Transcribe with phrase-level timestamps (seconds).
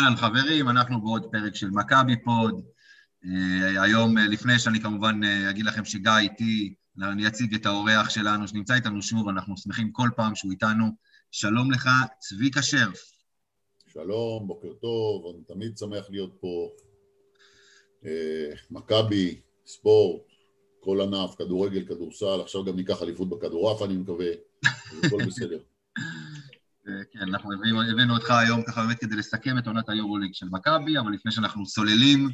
[0.00, 2.62] אהלן חברים, אנחנו בעוד פרק של מכבי פוד.
[3.24, 3.28] Uh,
[3.80, 8.48] היום, uh, לפני שאני כמובן uh, אגיד לכם שגיא איתי, אני אציג את האורח שלנו
[8.48, 10.84] שנמצא איתנו שוב, אנחנו שמחים כל פעם שהוא איתנו.
[11.30, 13.12] שלום לך, צביקה שרף.
[13.92, 16.68] שלום, בוקר טוב, אני תמיד שמח להיות פה.
[18.70, 20.22] מכבי, ספורט,
[20.80, 24.30] כל ענף, כדורגל, כדורסל, עכשיו גם ניקח אליפות בכדורעף, אני מקווה,
[25.04, 25.58] הכל בסדר.
[26.84, 27.52] כן, אנחנו
[27.92, 31.66] הבאנו אותך היום ככה באמת כדי לסכם את עונת היורוליג של מכבי, אבל לפני שאנחנו
[31.66, 32.28] סוללים,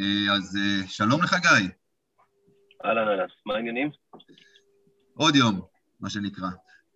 [0.00, 1.68] אה, אז אה, שלום לך גיא.
[2.84, 3.90] אהלן אהלן, מה העניינים?
[5.14, 5.60] עוד יום,
[6.00, 6.48] מה שנקרא.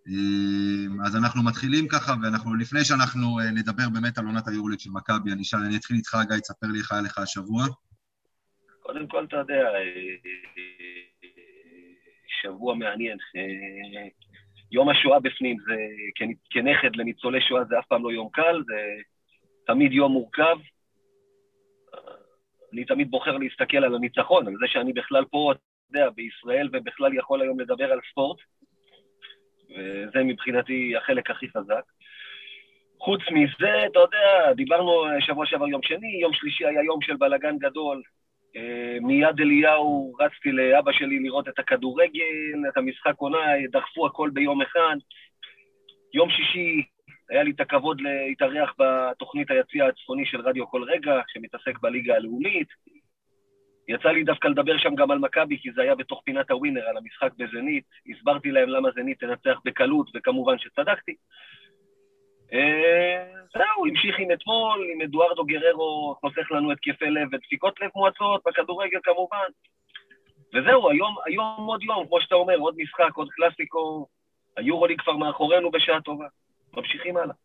[0.07, 5.31] אה, אז אנחנו מתחילים ככה, ואנחנו, לפני שאנחנו נדבר באמת על עונת היורוליג של מכבי,
[5.31, 7.65] אני, אני אתחיל איתך, גיא, תספר לי איך היה לך השבוע.
[8.79, 9.63] קודם כל, אתה יודע,
[12.41, 13.17] שבוע מעניין.
[14.73, 15.75] יום השואה בפנים, זה
[16.49, 18.75] כנכד לניצולי שואה זה אף פעם לא יום קל, זה
[19.65, 20.57] תמיד יום מורכב.
[22.73, 27.17] אני תמיד בוחר להסתכל על הניצחון, על זה שאני בכלל פה, אתה יודע, בישראל, ובכלל
[27.17, 28.37] יכול היום לדבר על ספורט,
[29.69, 31.83] וזה מבחינתי החלק הכי חזק.
[32.99, 37.57] חוץ מזה, אתה יודע, דיברנו שבוע שעבר יום שני, יום שלישי היה יום של בלאגן
[37.57, 38.22] גדול, אה,
[39.01, 44.95] מיד אליהו רצתי לאבא שלי לראות את הכדורגל, את המשחק עונה, דחפו הכל ביום אחד.
[46.13, 46.83] יום שישי
[47.29, 52.67] היה לי את הכבוד להתארח בתוכנית היציע הצפוני של רדיו כל רגע, שמתעסק בליגה הלאומית.
[53.87, 56.97] יצא לי דווקא לדבר שם גם על מכבי, כי זה היה בתוך פינת הווינר, על
[56.97, 57.83] המשחק בזנית.
[58.09, 61.15] הסברתי להם למה זנית תנצח בקלות, וכמובן שצדקתי.
[62.53, 68.41] אה, זהו, המשיך עם אתמול, עם אדוארדו גררו חוסך לנו התקפי לב ודפיקות לב מועצות,
[68.45, 69.49] בכדורגל כמובן.
[70.53, 74.07] וזהו, היום, היום עוד יום, כמו שאתה אומר, עוד משחק, עוד קלאסיקו,
[74.57, 76.25] היורוליג כבר מאחורינו בשעה טובה.
[76.73, 77.35] ממשיכים הלאה.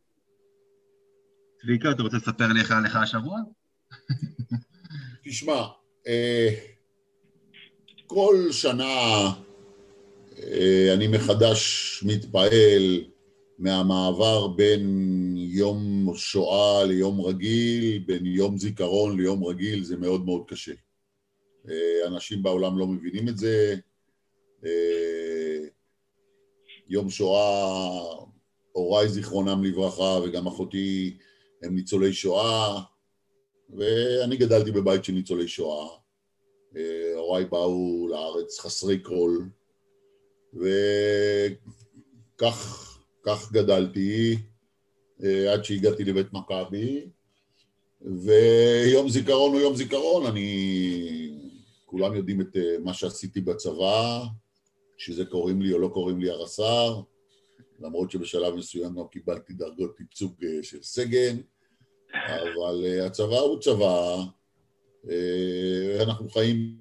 [1.61, 3.39] צביקה, אתה רוצה לספר לי איך היה לך השבוע?
[5.25, 5.61] תשמע,
[6.09, 6.49] אה,
[8.07, 8.95] כל שנה
[10.43, 11.63] אה, אני מחדש
[12.07, 13.05] מתפעל
[13.59, 20.73] מהמעבר בין יום שואה ליום רגיל, בין יום זיכרון ליום רגיל, זה מאוד מאוד קשה.
[21.69, 23.77] אה, אנשים בעולם לא מבינים את זה.
[24.65, 25.65] אה,
[26.89, 27.95] יום שואה,
[28.73, 31.17] הוריי זיכרונם לברכה וגם אחותי
[31.63, 32.81] הם ניצולי שואה,
[33.71, 35.89] ואני גדלתי בבית של ניצולי שואה.
[36.77, 39.39] אה, הוריי באו לארץ חסרי כל,
[42.37, 42.88] וכך
[43.29, 44.37] כך גדלתי
[45.25, 47.09] אה, עד שהגעתי לבית מכבי,
[48.03, 51.35] ויום זיכרון הוא יום זיכרון, אני...
[51.85, 54.23] כולם יודעים את אה, מה שעשיתי בצבא,
[54.97, 57.01] שזה קוראים לי או לא קוראים לי הרס"ר,
[57.81, 61.37] למרות שבשלב מסוים גם קיבלתי דרגות ייצוג אה, של סגן,
[62.15, 64.17] אבל הצבא הוא צבא,
[66.03, 66.79] אנחנו חיים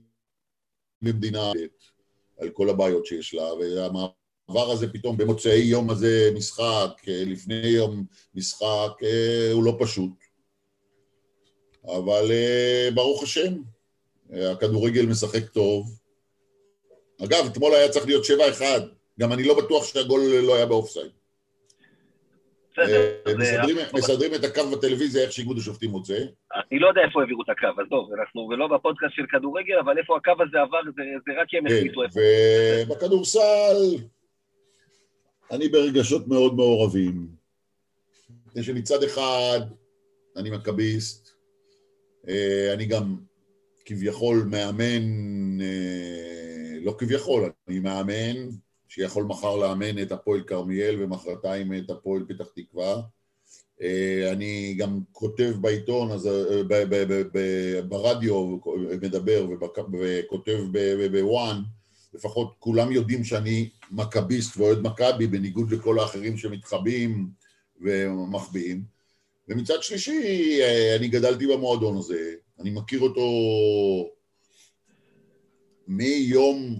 [1.02, 1.52] במדינה
[2.38, 4.17] על כל הבעיות שיש לה, והמאבק
[4.50, 10.12] הדבר הזה פתאום במוצאי יום הזה משחק, אה, לפני יום משחק, אה, הוא לא פשוט.
[11.86, 13.54] אבל אה, ברוך השם,
[14.52, 16.00] הכדורגל משחק טוב.
[17.24, 18.64] אגב, אתמול היה צריך להיות 7-1,
[19.20, 21.12] גם אני לא בטוח שהגול לא היה באופסייד.
[23.94, 26.18] מסדרים את הקו בטלוויזיה איך שאיגוד השופטים רוצה.
[26.72, 29.98] אני לא יודע איפה העבירו את הקו, אז טוב, אנחנו לא בפודקאסט של כדורגל, אבל
[29.98, 32.20] איפה הקו הזה עבר, זה רק הם החליטו איפה.
[32.88, 33.98] ובכדורסל,
[35.52, 37.28] אני ברגשות מאוד מעורבים.
[38.48, 39.60] מפני שמצד אחד
[40.38, 41.30] אני מכביסט,
[42.28, 43.16] אה, אני גם
[43.86, 45.04] כביכול מאמן,
[45.62, 48.50] אה, לא כביכול, אני מאמן
[48.88, 53.02] שיכול מחר לאמן את הפועל כרמיאל ומחרתיים את הפועל פתח תקווה.
[53.82, 56.30] אה, אני גם כותב בעיתון, אז
[57.88, 58.58] ברדיו
[59.02, 60.58] מדבר וכותב
[61.12, 61.62] בוואן,
[62.14, 67.30] לפחות כולם יודעים שאני מכביסט ואוהד מכבי, בניגוד לכל האחרים שמתחבאים
[67.82, 68.84] ומחביאים.
[69.48, 73.22] ומצד שלישי, אה, אני גדלתי במועדון הזה, אני מכיר אותו
[75.88, 76.80] מיום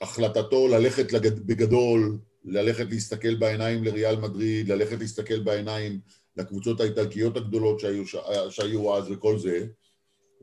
[0.00, 1.12] החלטתו ללכת
[1.46, 6.00] בגדול, ללכת להסתכל בעיניים לריאל מדריד, ללכת להסתכל בעיניים
[6.36, 8.02] לקבוצות האיטלקיות הגדולות שהיו,
[8.50, 9.66] שהיו אז וכל זה,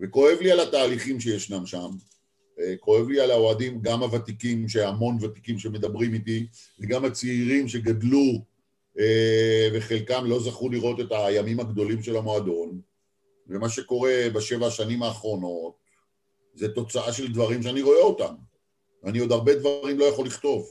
[0.01, 1.89] וכואב לי על התהליכים שישנם שם,
[2.79, 6.47] כואב לי על האוהדים, גם הוותיקים, שהמון ותיקים שמדברים איתי,
[6.79, 8.45] וגם הצעירים שגדלו
[8.99, 12.81] אה, וחלקם לא זכו לראות את הימים הגדולים של המועדון.
[13.47, 15.73] ומה שקורה בשבע השנים האחרונות
[16.53, 18.33] זה תוצאה של דברים שאני רואה אותם.
[19.03, 20.65] ואני עוד הרבה דברים לא יכול לכתוב.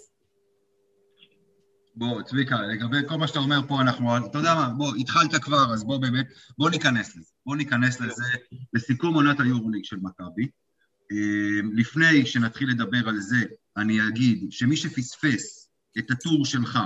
[1.94, 5.74] בוא, צביקה, לגבי כל מה שאתה אומר פה, אנחנו, אתה יודע מה, בוא, התחלת כבר,
[5.74, 6.26] אז בוא באמת,
[6.58, 7.30] בוא ניכנס לזה.
[7.46, 8.24] בוא ניכנס לזה
[8.72, 10.48] בסיכום עונת היורוליג של מכבי.
[11.12, 13.36] אה, לפני שנתחיל לדבר על זה,
[13.76, 16.78] אני אגיד שמי שפספס את הטור שלך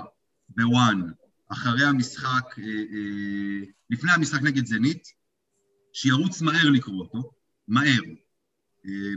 [0.48, 1.02] בוואן,
[1.48, 5.08] אחרי המשחק, אה, אה, לפני המשחק נגד זנית,
[5.92, 7.30] שירוץ מהר לקרוא אותו,
[7.68, 8.02] מהר.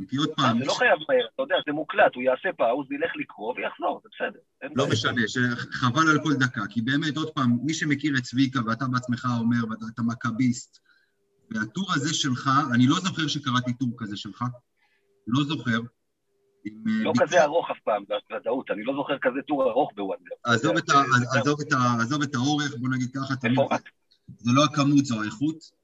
[0.10, 0.60] כי עוד פעם...
[0.60, 4.10] זה לא חייב מהר, אתה יודע, זה מוקלט, הוא יעשה פאוז, ילך לקרוא ויחזור, זה
[4.16, 4.40] בסדר.
[4.76, 5.22] לא משנה,
[5.56, 9.58] חבל על כל דקה, כי באמת, עוד פעם, מי שמכיר את צביקה, ואתה בעצמך אומר,
[9.70, 10.80] ואתה מכביסט,
[11.52, 14.44] והטור הזה שלך, אני לא זוכר שקראתי טור כזה שלך,
[15.28, 15.80] לא זוכר.
[16.86, 20.36] לא כזה ארוך אף פעם, בוודאות, אני לא זוכר כזה טור ארוך בוונדר.
[22.02, 23.34] עזוב את האורך, בוא נגיד ככה,
[24.38, 25.78] זה לא הכמות, זו האיכות.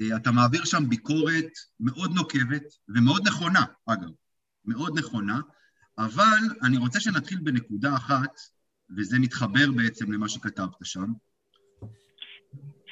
[0.00, 1.50] אה, אתה מעביר שם ביקורת
[1.80, 4.08] מאוד נוקבת ומאוד נכונה, אגב,
[4.64, 5.40] מאוד נכונה,
[5.98, 8.40] אבל אני רוצה שנתחיל בנקודה אחת,
[8.96, 11.12] וזה מתחבר בעצם למה שכתבת שם.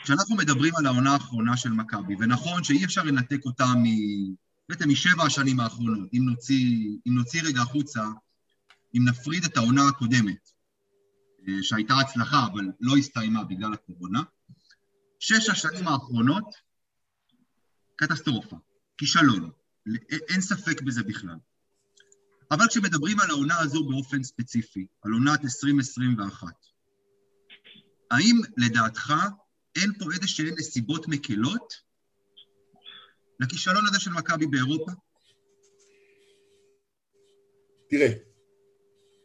[0.04, 3.84] כשאנחנו מדברים על העונה האחרונה של מכבי, ונכון שאי אפשר לנתק אותה מ...
[4.69, 8.05] בעצם משבע השנים האחרונות, אם נוציא, אם נוציא רגע החוצה,
[8.96, 10.50] אם נפריד את העונה הקודמת,
[11.49, 14.22] אה, שהייתה הצלחה אבל לא הסתיימה בגלל הקורונה,
[15.20, 16.55] שש השנים האחרונות
[17.96, 18.56] קטסטרופה,
[18.99, 19.50] כישלון,
[20.28, 21.37] אין ספק בזה בכלל.
[22.50, 26.49] אבל כשמדברים על העונה הזו באופן ספציפי, על עונת 2021,
[28.10, 29.14] האם לדעתך
[29.76, 31.83] אין פה איזה שהן נסיבות מקלות
[33.40, 34.92] לכישלון הזה של מכבי באירופה?
[37.90, 38.12] תראה,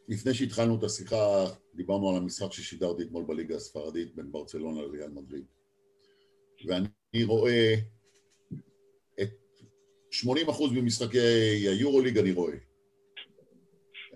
[0.08, 5.44] לפני שהתחלנו את השיחה, דיברנו על המשחק ששידרתי אתמול בליגה הספרדית בין ברצלונה לריאל מדריד.
[6.66, 7.74] ואני רואה
[10.12, 11.18] 80% ממשחקי
[11.68, 12.54] היורוליג אני רואה.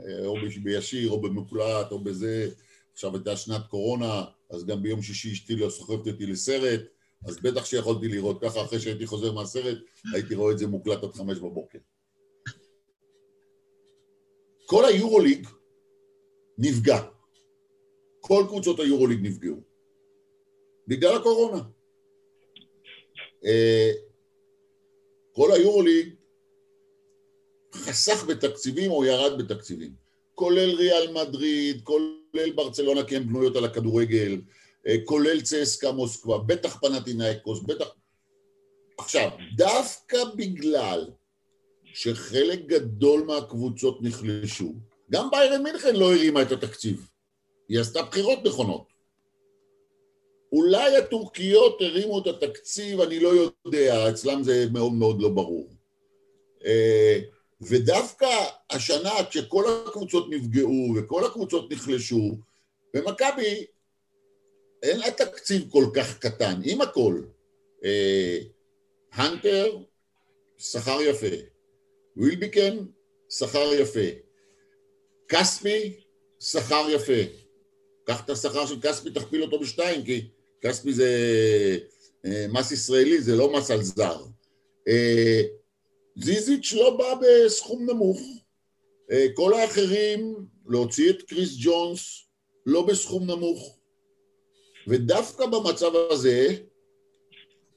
[0.01, 2.51] אה, או בישיר, או במוקלט, או בזה.
[2.93, 6.81] עכשיו הייתה שנת קורונה, אז גם ביום שישי אשתי לא סוחבת אותי לסרט,
[7.27, 9.79] אז בטח שיכולתי לראות ככה אחרי שהייתי חוזר מהסרט,
[10.15, 11.79] הייתי רואה את זה מוקלט עד חמש בבוקר.
[14.67, 15.49] כל היורוליג
[16.59, 17.03] נפגע.
[18.21, 19.61] כל קבוצות היורוליג נפגעו.
[20.89, 21.63] בגלל הקורונה.
[23.45, 23.93] אה,
[25.33, 26.15] כל היורוליג
[27.75, 29.93] חסך בתקציבים או ירד בתקציבים,
[30.35, 34.41] כולל ריאל מדריד, כולל ברצלונה כי הן בנויות על הכדורגל,
[35.05, 37.87] כולל צסקה מוסקבה, בטח פנטינאיקוס, בטח...
[38.99, 41.11] עכשיו, דווקא בגלל
[41.85, 44.75] שחלק גדול מהקבוצות נחלשו,
[45.11, 47.09] גם ביירן מינכן לא הרימה את התקציב,
[47.69, 48.95] היא עשתה בחירות נכונות.
[50.53, 53.29] אולי הטורקיות הרימו את התקציב, אני לא
[53.67, 55.69] יודע, אצלם זה מאוד מאוד לא ברור.
[56.65, 57.19] אה,
[57.61, 58.29] ודווקא
[58.71, 62.39] השנה, כשכל הקבוצות נפגעו וכל הקבוצות נחלשו,
[62.95, 63.67] במכבי
[64.85, 67.23] אין לה תקציב כל כך קטן, עם הכל.
[67.85, 68.39] אה,
[69.13, 69.77] הנטר,
[70.59, 71.37] שכר יפה.
[72.17, 72.77] ווילביקן,
[73.31, 74.09] שכר יפה.
[75.29, 76.01] כספי,
[76.41, 77.23] שכר יפה.
[78.05, 80.29] קח את השכר של כספי, תכפיל אותו בשתיים, כי
[80.61, 81.09] כספי זה
[82.27, 84.25] אה, מס ישראלי, זה לא מס על זר.
[84.89, 85.43] אה,
[86.17, 88.21] זיזיץ' לא בא בסכום נמוך.
[89.11, 92.25] אה, כל האחרים, להוציא את קריס ג'ונס,
[92.67, 93.79] לא בסכום נמוך.
[94.89, 96.57] ודווקא במצב הזה,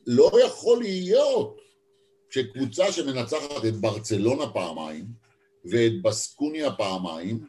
[0.08, 1.58] לא יכול להיות
[2.30, 5.06] שקבוצה שמנצחת את ברצלונה פעמיים
[5.66, 7.48] ואת בסקוניה פעמיים,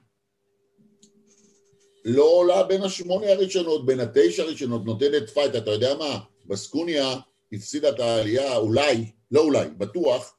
[2.05, 6.19] לא עולה בין השמונה הראשונות, בין התשע הראשונות, נותנת fight, אתה יודע מה?
[6.47, 7.17] בסקוניה
[7.53, 10.37] הפסידה את העלייה, אולי, לא אולי, בטוח,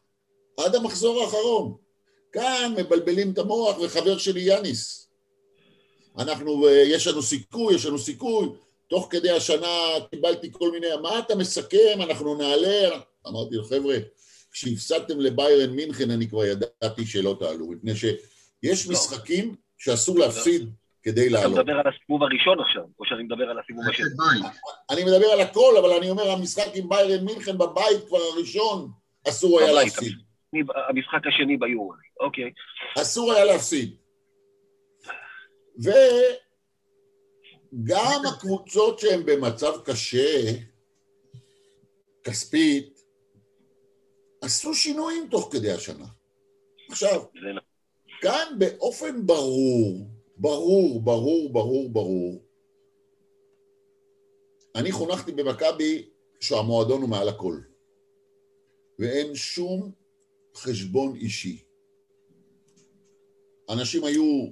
[0.58, 1.76] עד המחזור האחרון.
[2.32, 5.10] כאן מבלבלים את המוח, וחבר שלי יאניס.
[6.18, 8.50] אנחנו, אה, יש לנו סיכוי, יש לנו סיכוי.
[8.90, 9.68] תוך כדי השנה
[10.12, 13.00] קיבלתי כל מיני, מה אתה מסכם, אנחנו נעלה.
[13.28, 13.96] אמרתי לו, חבר'ה,
[14.52, 18.94] כשהפסדתם לביירן מינכן אני כבר ידעתי שלא תעלו, מפני שיש לא.
[18.94, 20.70] משחקים שאסור להפסיד
[21.04, 21.54] כדי לעלות.
[21.54, 24.08] אתה מדבר על הסיבוב הראשון עכשיו, או שאני מדבר על הסיבוב השני?
[24.90, 28.92] אני מדבר על הכל, אבל אני אומר, המשחק עם ביירן מינכן בבית כבר הראשון,
[29.28, 30.14] אסור היה להפסיד.
[30.90, 32.52] המשחק השני ביורו, אוקיי.
[32.98, 33.96] אסור היה להפסיד.
[37.74, 40.52] וגם הקבוצות שהן במצב קשה,
[42.24, 43.04] כספית,
[44.42, 46.06] עשו שינויים תוך כדי השנה.
[46.90, 47.60] עכשיו, נכון.
[48.22, 50.08] כאן באופן ברור,
[50.38, 52.44] ברור, ברור, ברור, ברור.
[54.76, 56.10] אני חונכתי במכבי
[56.40, 57.60] שהמועדון הוא מעל הכל.
[59.00, 59.92] ואין שום
[60.56, 61.64] חשבון אישי.
[63.70, 64.52] אנשים היו,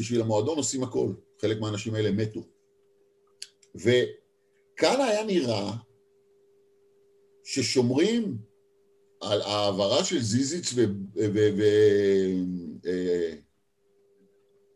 [0.00, 1.12] בשביל המועדון עושים הכל.
[1.42, 2.40] חלק מהאנשים האלה מתו.
[3.74, 5.72] וכאן היה נראה
[7.44, 8.36] ששומרים
[9.20, 10.80] על העברה של זיזיץ ו...
[11.16, 11.38] ו...
[11.58, 11.62] ו...
[12.86, 13.34] אה,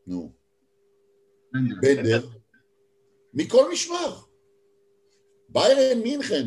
[0.07, 0.33] נו,
[1.83, 2.29] בנדר,
[3.35, 4.21] מכל משמר.
[5.49, 6.47] ביירן מינכן,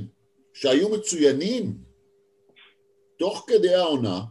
[0.53, 1.77] שהיו מצוינים
[3.19, 4.21] תוך כדי העונה,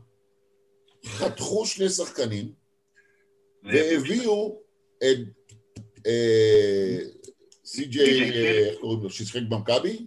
[1.04, 2.52] חתכו שני שחקנים
[3.62, 4.62] והביאו
[4.98, 5.37] את
[7.64, 8.30] סי.ג'יי,
[8.68, 10.06] איך קוראים לו, ששיחק במכבי?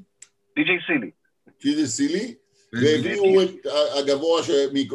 [0.56, 1.12] די.ג'יי סילי.
[1.64, 2.36] די.ג'יי סילי,
[2.74, 3.66] והביאו את
[4.00, 4.42] הגבוה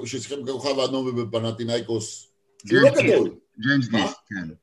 [0.05, 2.33] ששיחק בכוכב האדום ובפנטינאיקוס,
[2.69, 3.35] שהוא לא גדול.
[3.59, 4.55] ג'יימס גיסט, כן.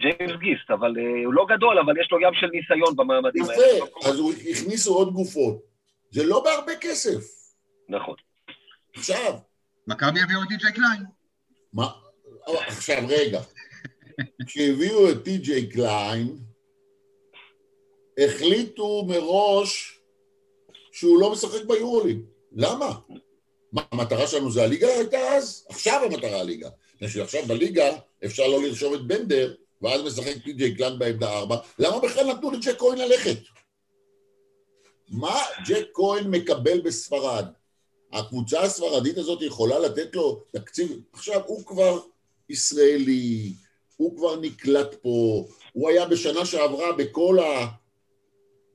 [0.00, 3.54] ג'יימס גיסט, אבל uh, הוא לא גדול, אבל יש לו ים של ניסיון במעמדים האלה.
[3.54, 5.62] יפה, אז הוא הכניסו עוד גופות.
[6.10, 7.24] זה לא בהרבה כסף.
[7.88, 8.14] נכון.
[8.96, 9.38] עכשיו...
[9.86, 11.02] מכבי הביאו את טי.ג'יי קליין.
[11.72, 11.86] מה?
[12.46, 13.40] עכשיו, רגע.
[14.46, 16.36] כשהביאו את טי.ג'יי קליין,
[18.18, 20.00] החליטו מראש
[20.92, 22.20] שהוא לא משחק ביורוליג.
[22.52, 22.98] למה?
[23.72, 25.66] מה, המטרה שלנו זה הליגה הייתה אז?
[25.68, 26.68] עכשיו המטרה הליגה.
[26.94, 32.00] מפני שעכשיו בליגה אפשר לא לרשום את בנדר, ואז משחק טי.ג'יי קליין בעמדה ארבע, למה
[32.00, 33.38] בכלל נתנו לג'ייק כהן ללכת?
[35.08, 37.44] מה ג'ק כהן מקבל בספרד?
[38.12, 42.00] הקבוצה הספרדית הזאת יכולה לתת לו תקציב, עכשיו הוא כבר
[42.48, 43.52] ישראלי,
[44.00, 47.38] הוא כבר נקלט פה, הוא היה בשנה שעברה בכל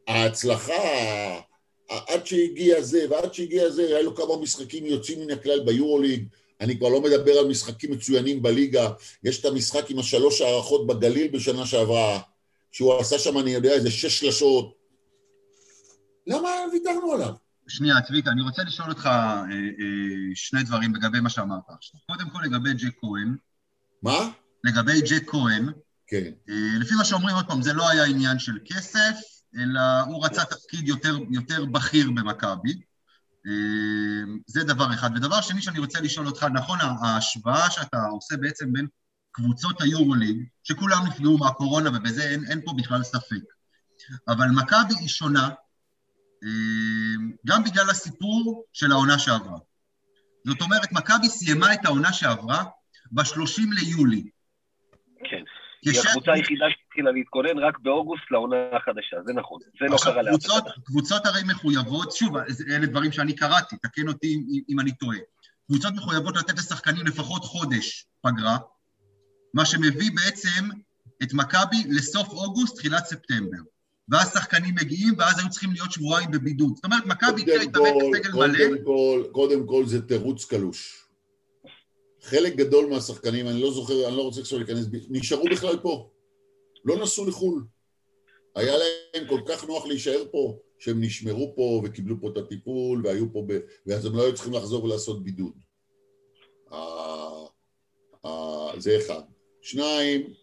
[0.07, 0.73] ההצלחה,
[1.89, 6.27] עד שהגיע זה ועד שהגיע זה, היה לו כמה משחקים יוצאים מן הכלל ביורוליג,
[6.61, 8.89] אני כבר לא מדבר על משחקים מצוינים בליגה,
[9.23, 12.19] יש את המשחק עם השלוש הערכות בגליל בשנה שעברה,
[12.71, 14.75] שהוא עשה שם, אני יודע, איזה שש שלשות.
[16.27, 17.33] למה ויתרנו עליו?
[17.67, 21.99] שנייה, צביקה, אני רוצה לשאול אותך אה, אה, שני דברים לגבי מה שאמרת עכשיו.
[22.07, 23.35] קודם כל לגבי ג'ק כהן.
[24.03, 24.31] מה?
[24.65, 25.69] לגבי ג'ק כהן.
[26.07, 26.31] כן.
[26.49, 29.15] אה, לפי מה שאומרים עוד פעם, זה לא היה עניין של כסף,
[29.55, 32.81] אלא הוא רצה תפקיד יותר, יותר בכיר במכבי.
[33.47, 35.09] אה, זה דבר אחד.
[35.15, 38.87] ודבר שני שאני רוצה לשאול אותך, נכון, ההשוואה שאתה עושה בעצם בין
[39.31, 43.43] קבוצות היורוליג, שכולם נפגעו מהקורונה ובזה אין, אין פה בכלל ספק,
[44.27, 45.49] אבל מכבי היא שונה
[46.43, 46.49] אה,
[47.45, 49.57] גם בגלל הסיפור של העונה שעברה.
[50.47, 52.63] זאת אומרת, מכבי סיימה את העונה שעברה
[53.11, 54.29] ב-30 ליולי.
[55.29, 55.43] כן.
[55.85, 60.45] היא הקבוצה היחידה שהתחילה להתכונן רק באוגוסט לעונה החדשה, זה נכון, זה לא קרה לאף
[60.45, 60.61] אחד.
[60.85, 62.37] קבוצות הרי מחויבות, שוב,
[62.69, 65.17] אלה דברים שאני קראתי, תקן אותי אם אני טועה.
[65.67, 68.57] קבוצות מחויבות לתת לשחקנים לפחות חודש פגרה,
[69.53, 70.69] מה שמביא בעצם
[71.23, 73.57] את מכבי לסוף אוגוסט, תחילת ספטמבר.
[74.09, 76.75] ואז שחקנים מגיעים, ואז היו צריכים להיות שבועיים בבידוד.
[76.75, 78.83] זאת אומרת, מכבי התחילה להתאמן בסגל מלא.
[79.31, 81.04] קודם כל זה תירוץ קלוש.
[82.25, 86.09] חלק גדול מהשחקנים, אני לא זוכר, אני לא רוצה עכשיו להיכנס, נשארו בכלל פה.
[86.85, 87.63] לא נסעו לחו"ל.
[88.55, 93.33] היה להם כל כך נוח להישאר פה, שהם נשמרו פה וקיבלו פה את הטיפול והיו
[93.33, 93.59] פה, ב...
[93.85, 95.53] ואז הם לא היו צריכים לחזור ולעשות בידוד.
[98.77, 99.21] זה אחד.
[99.61, 100.33] שניים,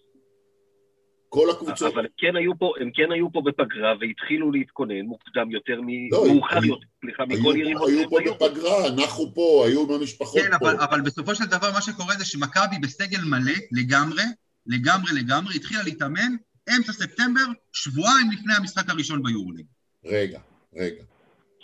[1.28, 1.92] כל הקבוצות...
[1.92, 6.34] אבל הם כן היו פה, הם כן היו פה בפגרה והתחילו להתכונן מוקדם יותר, לא,
[6.34, 7.88] מאוחר יותר, סליחה, מכל יריבות.
[7.88, 10.71] היו פה בפגרה, נחנו פה, היו במשפחות כן, פה.
[10.71, 14.23] כן, אבל בסופו של דבר מה שקורה זה שמכבי בסגל מלא לגמרי,
[14.66, 16.37] לגמרי לגמרי, התחילה להתאמן
[16.76, 19.66] אמצע ספטמבר, שבועיים לפני המשחק הראשון ביורוליג.
[20.04, 20.40] רגע,
[20.75, 21.04] רגע.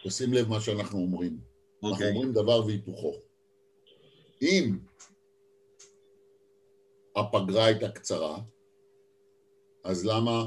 [0.04, 1.38] תשים לב מה שאנחנו אומרים.
[1.38, 1.87] Okay.
[1.87, 2.11] אנחנו אוקיי.
[2.11, 3.14] אומרים דבר והיפוכו.
[4.42, 4.78] אם
[7.16, 8.38] הפגרה הייתה קצרה,
[9.85, 10.47] אז למה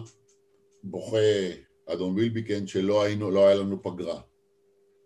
[0.83, 1.17] בוכה
[1.85, 4.21] אדון וילביקן שלא היינו, לא היה לנו פגרה?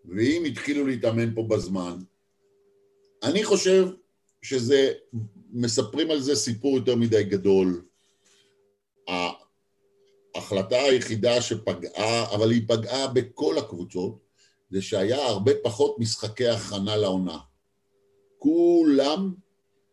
[0.08, 1.98] ואם התחילו להתאמן פה בזמן,
[3.22, 3.88] אני חושב
[4.42, 4.92] שזה,
[5.52, 7.82] מספרים על זה סיפור יותר מדי גדול.
[10.34, 14.18] ההחלטה היחידה שפגעה, אבל היא פגעה בכל הקבוצות,
[14.70, 17.38] זה שהיה הרבה פחות משחקי הכנה לעונה.
[18.38, 19.34] כולם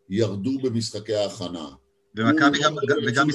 [0.10, 1.70] ירדו במשחקי ההכנה.
[2.16, 3.28] ומכבי גם, וגם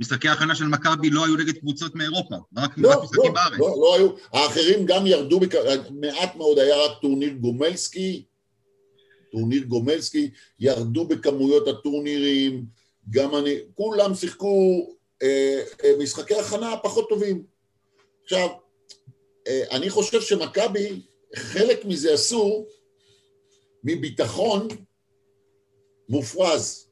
[0.00, 3.58] משחקי ההכנה של מכבי לא היו נגד קבוצות מאירופה, רק לא, משחקים לא, בארץ.
[3.58, 5.40] לא, לא היו, האחרים גם ירדו,
[5.90, 8.24] מעט מאוד היה רק טורניר גומלסקי,
[9.32, 12.64] טורניר גומלסקי, ירדו בכמויות הטורנירים,
[13.10, 14.86] גם אני, כולם שיחקו
[15.22, 17.42] אה, אה, משחקי הכנה פחות טובים.
[18.24, 18.48] עכשיו,
[19.48, 21.02] אה, אני חושב שמכבי,
[21.36, 22.66] חלק מזה עשו
[23.84, 24.68] מביטחון
[26.08, 26.87] מופרז.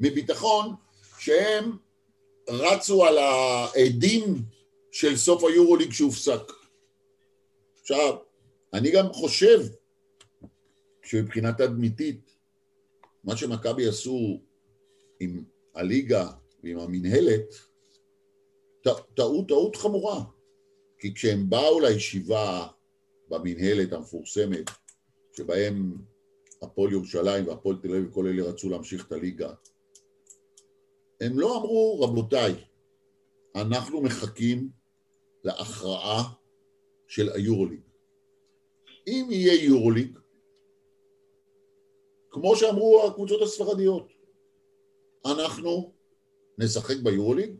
[0.00, 0.74] מביטחון
[1.18, 1.76] שהם
[2.48, 4.42] רצו על העדים
[4.92, 6.52] של סוף היורוליג שהופסק.
[7.80, 8.16] עכשיו,
[8.72, 9.60] אני גם חושב
[11.02, 12.36] שמבחינה תדמיתית,
[13.24, 14.40] מה שמכבי עשו
[15.20, 16.30] עם הליגה
[16.62, 17.54] ועם המינהלת,
[19.14, 20.24] טעו טעות חמורה.
[20.98, 22.66] כי כשהם באו לישיבה
[23.28, 24.70] במינהלת המפורסמת,
[25.36, 25.96] שבהם
[26.62, 29.52] הפועל ירושלים והפועל תל אביב וכל אלה רצו להמשיך את הליגה,
[31.20, 32.54] הם לא אמרו, רבותיי,
[33.54, 34.68] אנחנו מחכים
[35.44, 36.32] להכרעה
[37.08, 37.80] של היורוליג.
[39.06, 40.18] אם יהיה יורוליג,
[42.30, 44.08] כמו שאמרו הקבוצות הספרדיות,
[45.26, 45.92] אנחנו
[46.58, 47.54] נשחק ביורוליג,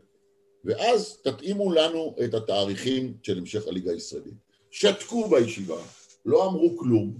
[0.65, 4.33] ואז תתאימו לנו את התאריכים של המשך הליגה הישראלית.
[4.71, 5.81] שתקו בישיבה,
[6.25, 7.17] לא אמרו כלום,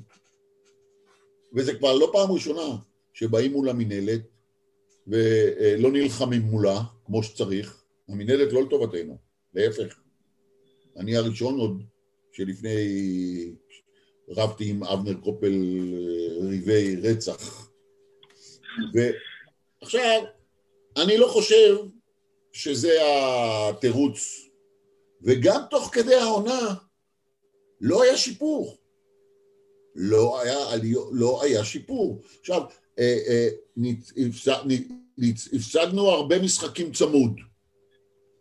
[1.53, 2.77] וזה כבר לא פעם ראשונה
[3.13, 4.22] שבאים מול המינהלת
[5.07, 7.83] ולא נלחמים מולה כמו שצריך.
[8.09, 9.17] המינהלת לא לטובתנו,
[9.53, 9.99] להפך.
[10.97, 11.83] אני הראשון עוד
[12.31, 12.75] שלפני
[14.29, 15.53] רבתי עם אבנר קופל
[16.49, 17.71] ריבי רצח.
[18.93, 20.23] ועכשיו,
[20.97, 21.75] אני לא חושב
[22.51, 22.97] שזה
[23.69, 24.47] התירוץ,
[25.21, 26.73] וגם תוך כדי העונה
[27.81, 28.77] לא היה שיפור.
[29.95, 30.57] לא היה,
[31.11, 32.21] לא היה שיפור.
[32.39, 32.61] עכשיו,
[35.53, 37.39] הפסדנו הרבה משחקים צמוד.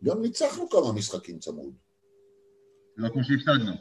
[0.04, 1.74] גם ניצחנו כמה משחקים צמוד.
[2.96, 3.72] לא כמו שהפסדנו.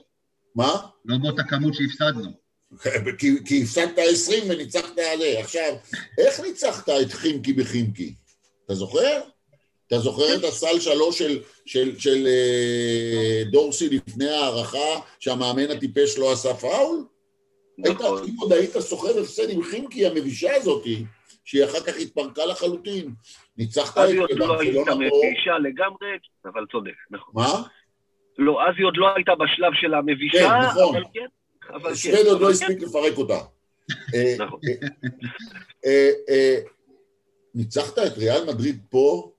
[0.56, 0.88] מה?
[1.06, 2.32] לא באותה כמות שהפסדנו.
[3.20, 5.40] כי, כי הפסדת עשרים וניצחת עליה.
[5.40, 5.76] עכשיו,
[6.18, 8.16] איך ניצחת את חימקי בחימקי?
[8.66, 9.22] אתה זוכר?
[9.88, 16.32] אתה זוכר את הסל שלוש של, של, של אה, דורסי לפני ההערכה שהמאמן הטיפש לא
[16.32, 17.06] עשה פאול?
[17.78, 18.18] נכון.
[18.18, 21.06] היית, אם עוד היית סוחר הפסד עם חימקי המבישה הזאתי,
[21.46, 23.14] שהיא אחר כך התפרקה לחלוטין.
[23.58, 23.98] ניצחת את...
[23.98, 26.08] אז היא עוד לא הייתה מבישה לגמרי,
[26.46, 27.34] אבל צודק, נכון.
[27.36, 27.64] מה?
[28.38, 30.96] לא, אז היא עוד לא הייתה בשלב של המבישה, כן, נכון.
[30.96, 31.26] אבל כן.
[31.70, 31.96] אבל כן.
[31.96, 33.40] שווד עוד לא הספיק לפרק אותה.
[34.16, 34.60] אה, נכון.
[35.86, 36.58] אה, אה,
[37.56, 39.32] ניצחת את ריאל מדריד פה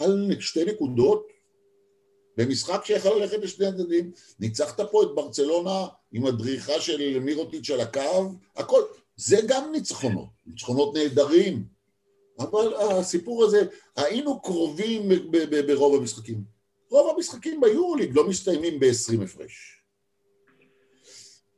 [0.00, 1.26] על שתי נקודות
[2.36, 4.10] במשחק שיכול ללכת לשני הצדדים.
[4.40, 8.82] ניצחת פה את ברצלונה עם הדריכה של מירוטיץ' על הקו, הכל.
[9.16, 11.64] זה גם ניצחונות, ניצחונות נהדרים.
[12.38, 13.62] אבל הסיפור הזה,
[13.96, 15.08] היינו קרובים
[15.66, 16.44] ברוב המשחקים.
[16.90, 19.82] רוב המשחקים ביורוליג לא מסתיימים ב-20 הפרש.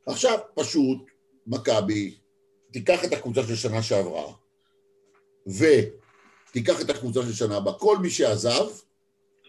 [0.06, 0.98] עכשיו, פשוט,
[1.46, 2.18] מכבי,
[2.72, 4.32] תיקח את הקבוצה של שנה שעברה,
[5.46, 7.78] ותיקח את הקבוצה של שנה הבאה.
[7.78, 8.66] כל מי שעזב,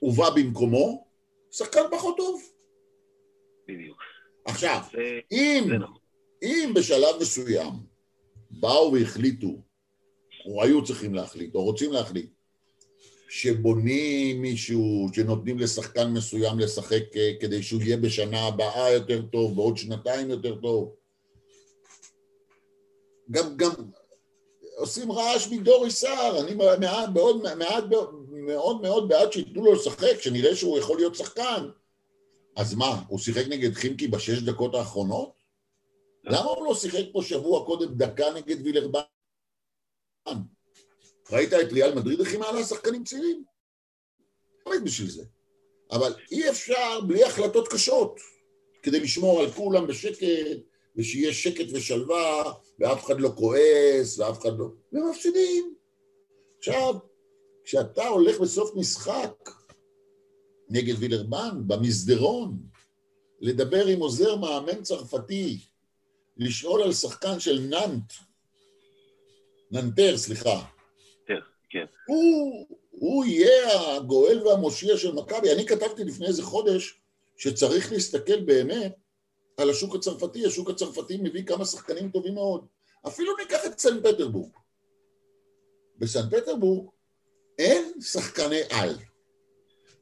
[0.01, 1.06] ובא במקומו,
[1.51, 2.41] שחקן פחות טוב.
[3.67, 3.97] בדיוק.
[4.45, 5.97] עכשיו, זה, אם, זה נכון.
[6.43, 7.71] אם בשלב מסוים
[8.51, 9.61] באו והחליטו,
[10.45, 12.29] או היו צריכים להחליט, או רוצים להחליט,
[13.29, 19.77] שבונים מישהו, שנותנים לשחקן מסוים לשחק אה, כדי שהוא יהיה בשנה הבאה יותר טוב, בעוד
[19.77, 20.95] שנתיים יותר טוב.
[23.31, 23.71] גם, גם
[24.77, 27.83] עושים רעש מדורי סער, אני מעט, מאוד, מעט,
[28.47, 31.69] מאוד מאוד בעד שייתנו לו לשחק, שנראה שהוא יכול להיות שחקן.
[32.55, 35.31] אז מה, הוא שיחק נגד חימקי בשש דקות האחרונות?
[36.23, 39.01] למה הוא לא שיחק פה שבוע קודם דקה נגד וילרבן?
[41.31, 43.43] ראית את ריאל מדריד הכי מעלה שחקנים צעירים?
[44.65, 45.23] לא ראית בשביל זה.
[45.91, 48.19] אבל אי אפשר בלי החלטות קשות,
[48.83, 50.27] כדי לשמור על כולם בשקט,
[50.95, 54.65] ושיהיה שקט ושלווה, ואף אחד לא כועס, ואף אחד לא...
[54.93, 55.75] ומפסידים.
[56.57, 56.93] עכשיו,
[57.67, 59.49] כשאתה הולך בסוף משחק
[60.69, 62.57] נגד וילרבן, במסדרון,
[63.39, 65.59] לדבר עם עוזר מאמן צרפתי,
[66.37, 68.13] לשאול על שחקן של נאנט,
[69.71, 70.65] ננטר, סליחה,
[71.69, 71.85] כן.
[72.07, 75.53] הוא, הוא יהיה הגואל והמושיע של מכבי.
[75.53, 76.99] אני כתבתי לפני איזה חודש
[77.37, 78.95] שצריך להסתכל באמת
[79.57, 80.45] על השוק הצרפתי.
[80.45, 82.65] השוק הצרפתי מביא כמה שחקנים טובים מאוד.
[83.07, 84.51] אפילו ניקח את סן פטרבורג.
[85.97, 86.96] בסן פטרבורג
[87.59, 88.97] אין שחקני על.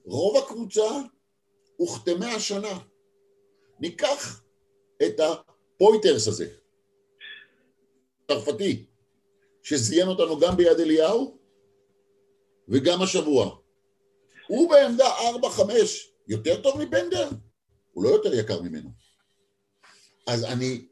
[0.05, 0.89] רוב הקבוצה
[1.77, 2.79] הוחתמה השנה.
[3.79, 4.43] ניקח
[5.05, 6.47] את הפויטרס הזה,
[8.27, 8.85] צרפתי,
[9.63, 11.37] שזיין אותנו גם ביד אליהו
[12.69, 13.57] וגם השבוע.
[14.47, 15.61] הוא בעמדה 4-5,
[16.27, 17.29] יותר טוב מבנדר?
[17.93, 18.89] הוא לא יותר יקר ממנו.
[20.27, 20.87] אז אני,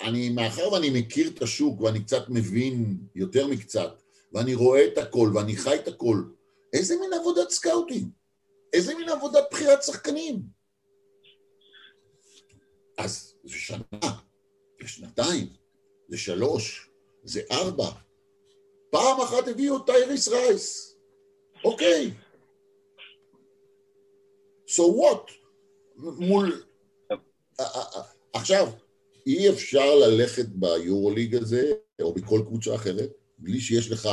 [0.00, 4.01] אני, מאחר ואני מכיר את השוק ואני קצת מבין יותר מקצת,
[4.32, 6.22] ואני רואה את הכל ואני חי את הכל,
[6.72, 8.08] איזה מין עבודת scouting?
[8.72, 10.42] איזה מין עבודת בחירת שחקנים?
[12.98, 14.10] אז זה שנה,
[14.82, 15.46] זה שנתיים,
[16.08, 16.90] זה שלוש,
[17.24, 17.90] זה ארבע,
[18.90, 20.96] פעם אחת הביאו את טייריס רייס.
[21.64, 22.10] אוקיי.
[24.66, 25.32] So what?
[25.96, 26.64] מול...
[28.32, 28.68] עכשיו,
[29.26, 34.08] אי אפשר ללכת ביורוליג הזה, או בכל קבוצה אחרת, בלי שיש לך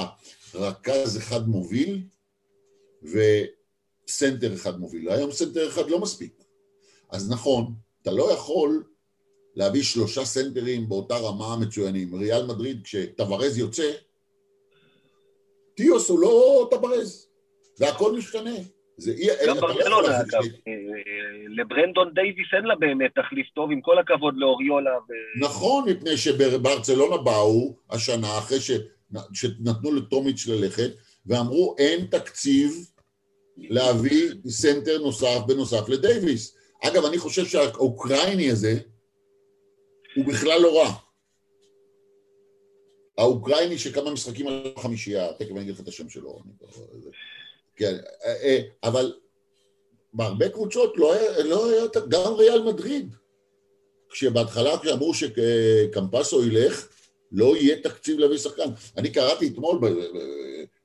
[0.56, 2.02] רכז אחד מוביל
[3.04, 5.10] וסנטר אחד מוביל.
[5.10, 6.44] היום סנטר אחד לא מספיק.
[7.10, 8.84] אז נכון, אתה לא יכול
[9.56, 12.16] להביא שלושה סנטרים באותה רמה מצוינים.
[12.16, 13.92] ריאל מדריד, כשטבארס יוצא,
[15.76, 17.28] טיוס הוא לא טבארס,
[17.80, 18.56] והכל משתנה.
[18.98, 19.28] זה אי...
[19.48, 20.44] גם ברצלונה, אגב.
[20.68, 20.74] אה,
[21.48, 25.12] לברנדון דייוויס אין לה באמת תחליף טוב, עם כל הכבוד לאוריולה ו...
[25.46, 28.72] נכון, מפני שברצלונה באו השנה, אחרי ש...
[29.34, 30.92] שנתנו לטומיץ' ללכת,
[31.26, 32.88] ואמרו אין תקציב
[33.58, 36.56] להביא סנטר נוסף בנוסף לדייוויס.
[36.84, 38.80] אגב, אני חושב שהאוקראיני הזה
[40.16, 40.94] הוא בכלל לא רע.
[43.18, 46.40] האוקראיני שכמה משחקים על החמישייה, תכף אני אגיד לך את השם שלו.
[47.76, 49.14] כן, אה, אה, אבל
[50.14, 53.16] בהרבה קבוצות לא היה, לא היה, גם ריאל מדריד,
[54.10, 56.88] כשבהתחלה כשאמרו שקמפסו ילך,
[57.32, 58.70] לא יהיה תקציב להביא שחקן.
[58.98, 59.80] אני קראתי אתמול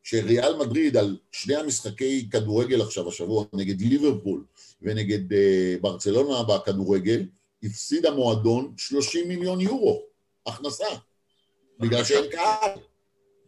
[0.03, 4.45] שריאל מדריד על שני המשחקי כדורגל עכשיו השבוע, נגד ליברפול
[4.83, 7.27] ונגד אה, ברצלונה בכדורגל,
[7.63, 10.03] הפסיד המועדון 30 מיליון יורו
[10.47, 10.87] הכנסה,
[11.79, 12.71] בגלל שאין קהל.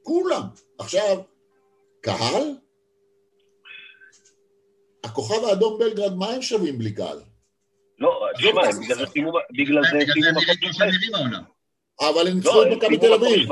[0.03, 0.43] כולם.
[0.79, 1.21] עכשיו,
[2.01, 2.55] קהל?
[5.05, 7.19] הכוכב האדום בלגרד, מה הם שווים בלי קהל?
[7.99, 8.63] לא, תשמע,
[9.59, 10.85] בגלל זה סיימו מקום של
[12.01, 13.49] אבל הם ניצחו את מכבי תל אביב.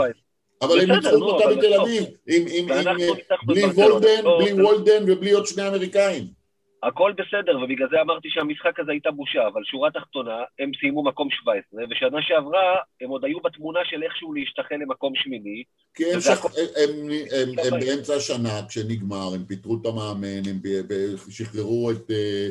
[0.63, 2.05] אבל הם ניצחו את מכבי תל אביב,
[3.47, 6.45] בלי וולדן, בלי וולדן ובלי עוד שני אמריקאים.
[6.83, 11.29] הכל בסדר, ובגלל זה אמרתי שהמשחק הזה הייתה בושה, אבל שורה תחתונה, הם סיימו מקום
[11.31, 15.63] 17, ושנה שעברה הם עוד היו בתמונה של איכשהו להשתחל למקום שמיני.
[15.95, 16.45] כי הם, שח...
[16.45, 16.91] הם,
[17.33, 20.61] הם, הם באמצע השנה, כשנגמר, הם פיטרו את המאמן, הם
[21.31, 22.11] שחררו את...
[22.11, 22.49] אה,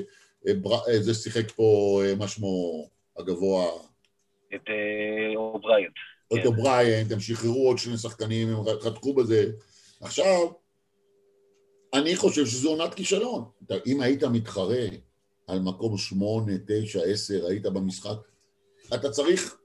[0.88, 3.66] אה, זה שיחק פה, אה, מה שמו הגבוה?
[4.56, 4.70] את
[5.36, 5.94] אובריינט.
[6.34, 6.46] את כן.
[6.46, 9.52] אובריינט, הם שחררו עוד שני שחקנים, הם חתכו בזה.
[10.02, 10.52] עכשיו,
[11.94, 13.44] אני חושב שזו עונת כישלון.
[13.88, 14.86] אם היית מתחרה
[15.48, 18.18] על מקום שמונה, תשע, עשר, היית במשחק,
[18.94, 19.58] אתה צריך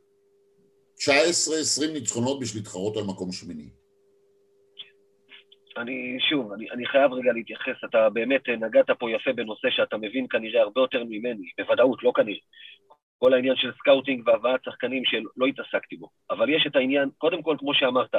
[0.98, 1.00] 19-20
[1.92, 3.68] ניצחונות בשביל להתחרות על מקום שמיני.
[5.76, 10.26] אני, שוב, אני, אני חייב רגע להתייחס, אתה באמת נגעת פה יפה בנושא שאתה מבין
[10.30, 12.40] כנראה הרבה יותר ממני, בוודאות, לא כנראה.
[13.18, 16.08] כל העניין של scouting והבאת שחקנים שלא התעסקתי בו.
[16.30, 18.14] אבל יש את העניין, קודם כל, כמו שאמרת,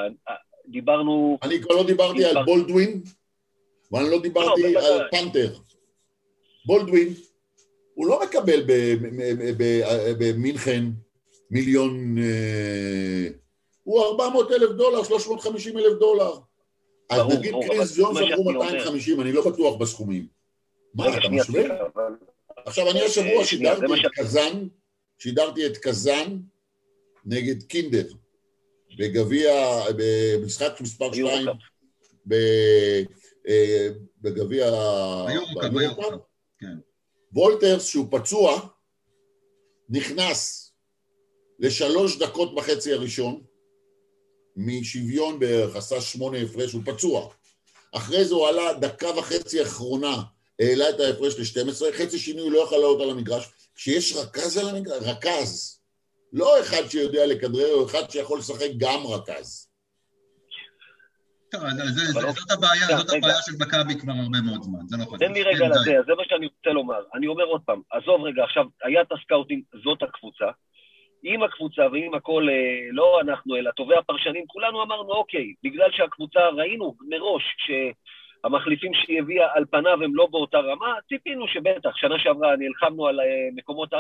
[0.67, 1.37] דיברנו...
[1.43, 3.01] אני כבר לא דיברתי על בולדווין,
[3.91, 5.53] ואני לא דיברתי לא, על פנתר.
[6.65, 7.07] בולדווין,
[7.93, 8.63] הוא לא מקבל
[10.19, 10.83] במינכן
[11.51, 12.17] מיליון...
[12.17, 13.27] אה,
[13.83, 16.31] הוא 400 אלף דולר, 350 אלף דולר.
[17.09, 20.27] אז נגיד קריס ג'ונס עברו 250, אני לא בטוח בסכומים.
[20.93, 21.61] מה, אתה משווה?
[22.65, 24.67] עכשיו, אני השבוע שידרתי את קזאן,
[25.19, 26.39] שידרתי את קזאן
[27.25, 28.07] נגד קינדר,
[28.97, 29.51] בגביע,
[29.97, 31.47] במשחק מספר 2,
[33.47, 33.89] אה,
[34.21, 34.71] בגביע...
[36.59, 36.77] כן.
[37.33, 38.67] וולטרס, שהוא פצוע,
[39.89, 40.71] נכנס
[41.59, 43.41] לשלוש דקות בחצי הראשון,
[44.55, 47.29] משוויון בערך, עשה שמונה הפרש, הוא פצוע.
[47.91, 50.21] אחרי זה הוא עלה דקה וחצי אחרונה,
[50.59, 53.47] העלה את ההפרש ל-12, חצי שני הוא לא יכול לעלות על המגרש.
[53.79, 55.81] כשיש רכז על המגרש, רכז,
[56.33, 59.69] לא אחד שיודע לכדרר, או אחד שיכול לשחק גם רכז.
[61.51, 65.17] זאת הבעיה, זאת הבעיה של מכבי כבר הרבה מאוד זמן, זה לא חשוב.
[65.17, 67.01] תן לי רגע לזה, זה מה שאני רוצה לומר.
[67.15, 70.45] אני אומר עוד פעם, עזוב רגע, עכשיו, היה את ה scouting, זאת הקבוצה.
[71.23, 76.39] עם הקבוצה ועם הכל, אה, לא אנחנו, אלא טובי הפרשנים, כולנו אמרנו, אוקיי, בגלל שהקבוצה,
[76.49, 77.43] ראינו מראש
[78.41, 83.19] שהמחליפים שהיא הביאה על פניו הם לא באותה רמה, ציפינו שבטח, שנה שעברה נלחמנו על
[83.19, 83.25] אה,
[83.55, 83.97] מקומות 4-5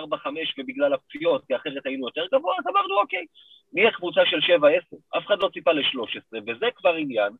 [0.57, 3.25] ובגלל הפציעות, כי אחרת היינו יותר גבוה, אז אמרנו, אוקיי,
[3.73, 5.17] נהיה קבוצה של 7-10.
[5.17, 7.33] אף אחד לא ציפה ל-13, וזה כבר עניין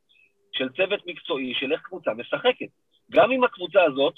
[0.52, 2.70] של צוות מקצועי, של איך קבוצה משחקת.
[3.12, 4.14] גם עם הקבוצה הזאת,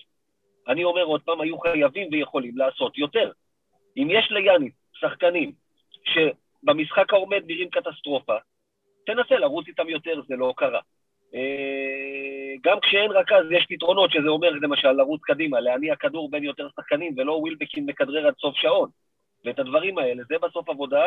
[0.68, 3.32] אני אומר עוד פעם, היו חייבים ויכולים לעשות יותר.
[3.98, 5.52] אם יש ליאניס שחקנים
[6.06, 8.36] שבמשחק העומד נראים קטסטרופה,
[9.06, 10.80] תנסה לרוץ איתם יותר, זה לא קרה.
[11.36, 16.68] אה, גם כשאין רכז יש פתרונות, שזה אומר למשל לרוץ קדימה, להניע כדור בין יותר
[16.76, 18.90] שחקנים, ולא ווילבקין מכדרר עד סוף שעון.
[19.46, 21.06] ואת הדברים האלה, זה בסוף עבודה,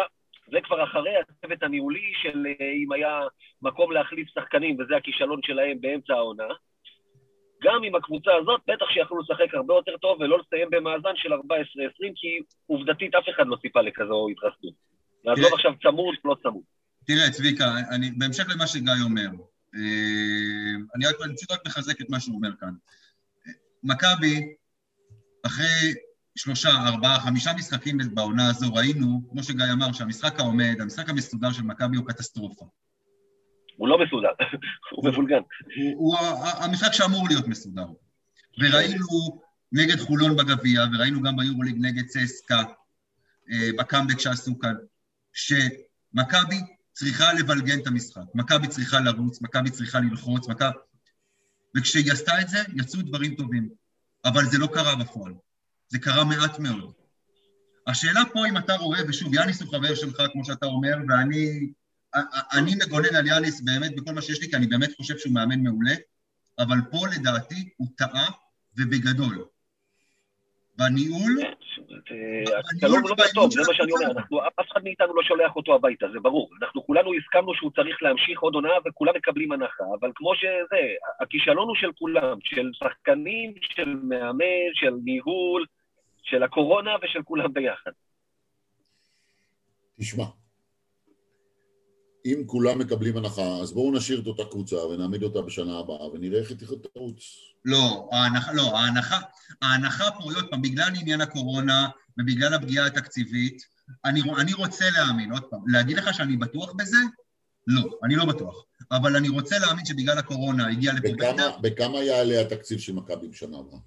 [0.53, 3.21] זה כבר אחרי הצוות הניהולי של אה, אם היה
[3.63, 6.49] מקום להחליף שחקנים, וזה הכישלון שלהם באמצע העונה.
[7.63, 11.37] גם עם הקבוצה הזאת, בטח שיכולו לשחק הרבה יותר טוב ולא לסיים במאזן של 14-20,
[12.17, 14.75] כי עובדתית אף אחד לא ציפה לכזו התרסקות.
[15.25, 16.63] נעזוב עכשיו צמוד, לא צמוד.
[17.07, 19.29] תראה, צביקה, אני, בהמשך למה שגיא אומר,
[20.95, 22.75] אני רק פשוט רק מחזק את מה שהוא אומר כאן.
[23.83, 24.55] מכבי,
[25.47, 25.95] אחרי
[26.37, 31.63] שלושה, ארבעה, חמישה משחקים בעונה הזו ראינו, כמו שגיא אמר, שהמשחק העומד, המשחק המסודר של
[31.63, 32.65] מכבי הוא קטסטרופה.
[33.77, 34.29] הוא לא מסודר,
[34.91, 35.41] הוא מבולגן.
[35.95, 37.87] הוא המשחק שאמור להיות מסודר.
[38.59, 39.41] וראינו
[39.73, 42.63] נגד חולון בגביע, וראינו גם ביורוליג נגד צסקה,
[43.51, 44.75] אה, בקאמבק שעשו כאן,
[45.33, 46.61] שמכבי
[46.95, 50.79] צריכה לבלגן את המשחק, מכבי צריכה לרוץ, מכבי צריכה ללחוץ, מכבי...
[51.77, 53.69] וכשהיא עשתה את זה, יצאו דברים טובים.
[54.25, 55.35] אבל זה לא קרה בפועל.
[55.89, 56.93] זה קרה מעט מאוד.
[57.87, 61.73] השאלה פה אם אתה רואה, ושוב, יאניס הוא חבר שלך, כמו שאתה אומר, ואני
[62.53, 65.61] אני מגונן על יאניס באמת בכל מה שיש לי, כי אני באמת חושב שהוא מאמן
[65.61, 65.95] מעולה,
[66.59, 68.31] אבל פה לדעתי הוא טעה,
[68.77, 69.45] ובגדול.
[70.77, 71.41] בניהול...
[72.59, 76.21] הקלון לא טוב, זה מה שאני אומר, אף אחד מאיתנו לא שולח אותו הביתה, זה
[76.21, 76.51] ברור.
[76.63, 80.81] אנחנו כולנו הסכמנו שהוא צריך להמשיך עוד עונה וכולם מקבלים הנחה, אבל כמו שזה,
[81.21, 85.67] הכישלון הוא של כולם, של שחקנים, של מאמן, של ניהול,
[86.23, 87.91] של הקורונה ושל כולם ביחד.
[89.99, 90.25] תשמע,
[92.25, 96.41] אם כולם מקבלים הנחה, אז בואו נשאיר את אותה קבוצה ונעמיד אותה בשנה הבאה ונראה
[96.41, 96.59] איך היא
[96.95, 97.23] תרוץ.
[97.65, 99.19] לא, ההנחה, לא, ההנחה,
[99.63, 103.63] ההנחה פה, עוד פעם, בגלל עניין הקורונה ובגלל הפגיעה התקציבית,
[104.05, 106.97] אני, אני רוצה להאמין, עוד פעם, להגיד לך שאני בטוח בזה?
[107.67, 108.65] לא, אני לא בטוח.
[108.93, 111.09] אבל אני רוצה להאמין שבגלל הקורונה הגיע לפה...
[111.13, 113.79] בכמה, בכמה יעלה התקציב של מכבי בשנה הבאה?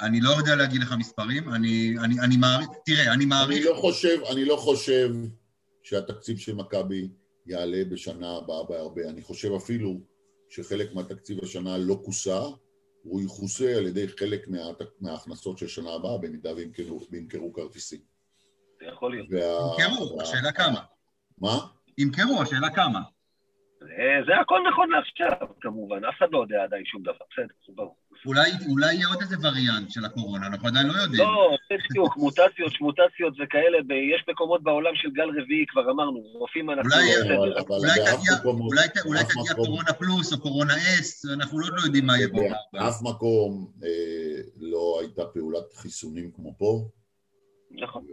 [0.00, 3.66] אני לא יודע להגיד לך מספרים, אני, אני, אני מעריך, תראה, אני מעריך...
[3.66, 5.10] אני לא חושב, אני לא חושב
[5.82, 7.08] שהתקציב של מכבי
[7.46, 9.08] יעלה בשנה הבאה בהרבה.
[9.08, 10.00] אני חושב אפילו
[10.48, 12.40] שחלק מהתקציב השנה לא כוסה,
[13.02, 14.58] הוא יכוסה על ידי חלק מה,
[15.00, 16.50] מההכנסות של שנה הבאה, במידה
[17.10, 18.00] וימכרו כרטיסים.
[18.80, 19.26] זה יכול להיות.
[19.78, 20.80] ימכרו, השאלה כמה.
[21.38, 21.58] מה?
[21.98, 23.00] ימכרו, השאלה כמה.
[24.26, 27.96] זה הכל נכון לעכשיו, כמובן, אף אחד לא יודע עדיין שום דבר, בסדר, זה ברור.
[28.26, 31.22] אולי, אולי יהיה עוד איזה וריאנט של הקורונה, אנחנו עדיין לא יודעים.
[31.22, 33.78] לא, בדיוק, מוטציות, שמוטציות וכאלה,
[34.14, 36.90] יש מקומות בעולם של גל רביעי, כבר אמרנו, רופאים אנחנו...
[39.06, 42.42] אולי תגיע קורונה פלוס או קורונה אס, אנחנו לא יודעים מה יהיה פה.
[42.72, 43.88] באף מקום אה,
[44.60, 46.88] לא הייתה פעולת חיסונים כמו פה.
[47.70, 48.04] נכון.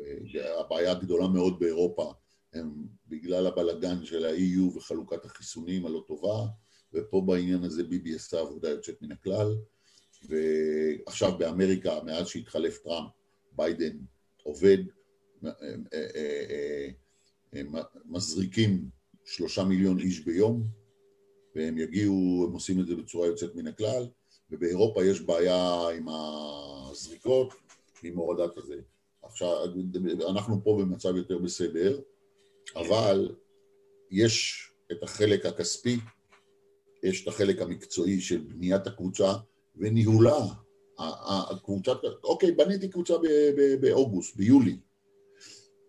[0.60, 2.14] הבעיה הגדולה מאוד באירופה
[2.54, 6.46] הם בגלל הבלגן של ה-EU וחלוקת החיסונים הלא טובה,
[6.94, 9.56] ופה בעניין הזה ביבי עשה עבודה יוצאת מן הכלל.
[10.28, 13.12] ועכשיו באמריקה, מאז שהתחלף טראמפ,
[13.52, 13.98] ביידן
[14.44, 14.78] עובד,
[15.46, 15.52] אה,
[15.94, 16.90] אה,
[17.54, 17.62] אה,
[18.06, 18.90] מזריקים
[19.26, 20.64] שלושה מיליון איש ביום,
[21.56, 24.08] והם יגיעו, הם עושים את זה בצורה יוצאת מן הכלל,
[24.52, 27.54] ובאירופה יש בעיה עם הזריקות,
[28.04, 28.76] עם הורדת הזה.
[29.24, 29.66] עכשיו,
[30.30, 32.02] אנחנו פה במצב יותר בסדר,
[32.76, 33.36] אבל
[34.12, 35.98] יש את החלק הכספי,
[37.04, 39.34] יש את החלק המקצועי של בניית הקבוצה,
[39.78, 40.46] וניהולה,
[41.50, 41.92] הקבוצה,
[42.24, 43.14] אוקיי, בניתי קבוצה
[43.80, 44.76] באוגוסט, ביולי.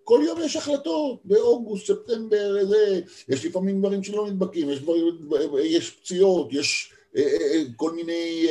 [0.05, 5.91] כל יום יש החלטות, באוגוסט, ספטמבר, זה, יש לפעמים דברים שלא נדבקים, יש, דברים, יש
[5.91, 8.47] פציעות, יש אה, אה, אה, כל מיני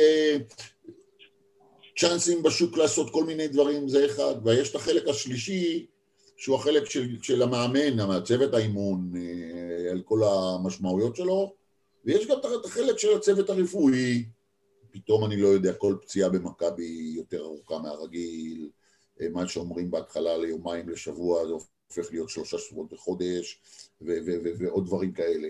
[1.98, 5.86] צ'אנסים בשוק לעשות כל מיני דברים, זה אחד, ויש את החלק השלישי,
[6.40, 9.12] שהוא החלק של, של המאמן, הצוות האימון,
[9.90, 11.54] על כל המשמעויות שלו,
[12.04, 14.24] ויש גם את החלק של הצוות הרפואי,
[14.90, 18.70] פתאום אני לא יודע, כל פציעה במכבי יותר ארוכה מהרגיל,
[19.20, 23.60] אה, מה שאומרים בהתחלה ליומיים לשבוע זה הופך להיות שלושה שבועות בחודש
[24.00, 25.48] ועוד דברים כאלה.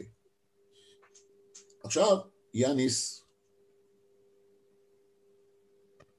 [1.83, 2.17] עכשיו,
[2.55, 3.25] יאניס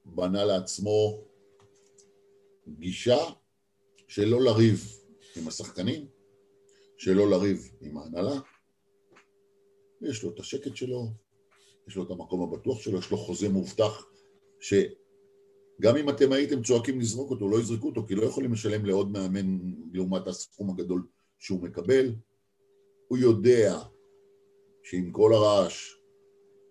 [0.04, 1.18] בנה לעצמו
[2.68, 3.18] גישה
[4.14, 4.98] שלא לריב
[5.36, 6.06] עם השחקנים,
[6.98, 8.40] שלא לריב עם ההנהלה,
[10.02, 11.06] יש לו את השקט שלו,
[11.88, 14.06] יש לו את המקום הבטוח שלו, יש לו חוזה מובטח,
[14.60, 19.10] שגם אם אתם הייתם צועקים לזרוק אותו, לא יזרקו אותו, כי לא יכולים לשלם לעוד
[19.10, 19.58] מאמן
[19.92, 21.06] לעומת הסכום הגדול
[21.38, 22.14] שהוא מקבל.
[23.08, 23.78] הוא יודע
[24.82, 25.94] שעם כל הרעש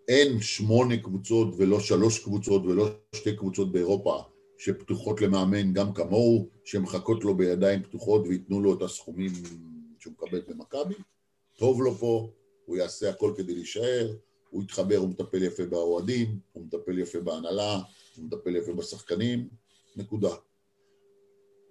[0.08, 4.31] אין שמונה קבוצות ולא שלוש קבוצות ולא שתי קבוצות באירופה
[4.62, 9.32] שפתוחות למאמן גם כמוהו, שמחכות לו בידיים פתוחות וייתנו לו את הסכומים
[10.00, 10.96] שהוא מקבל במכבי.
[11.58, 12.32] טוב לו פה,
[12.66, 14.16] הוא יעשה הכל כדי להישאר,
[14.50, 17.80] הוא יתחבר, הוא מטפל יפה באוהדים, הוא מטפל יפה בהנהלה,
[18.16, 19.50] הוא מטפל יפה בשחקנים,
[19.96, 20.36] נקודה.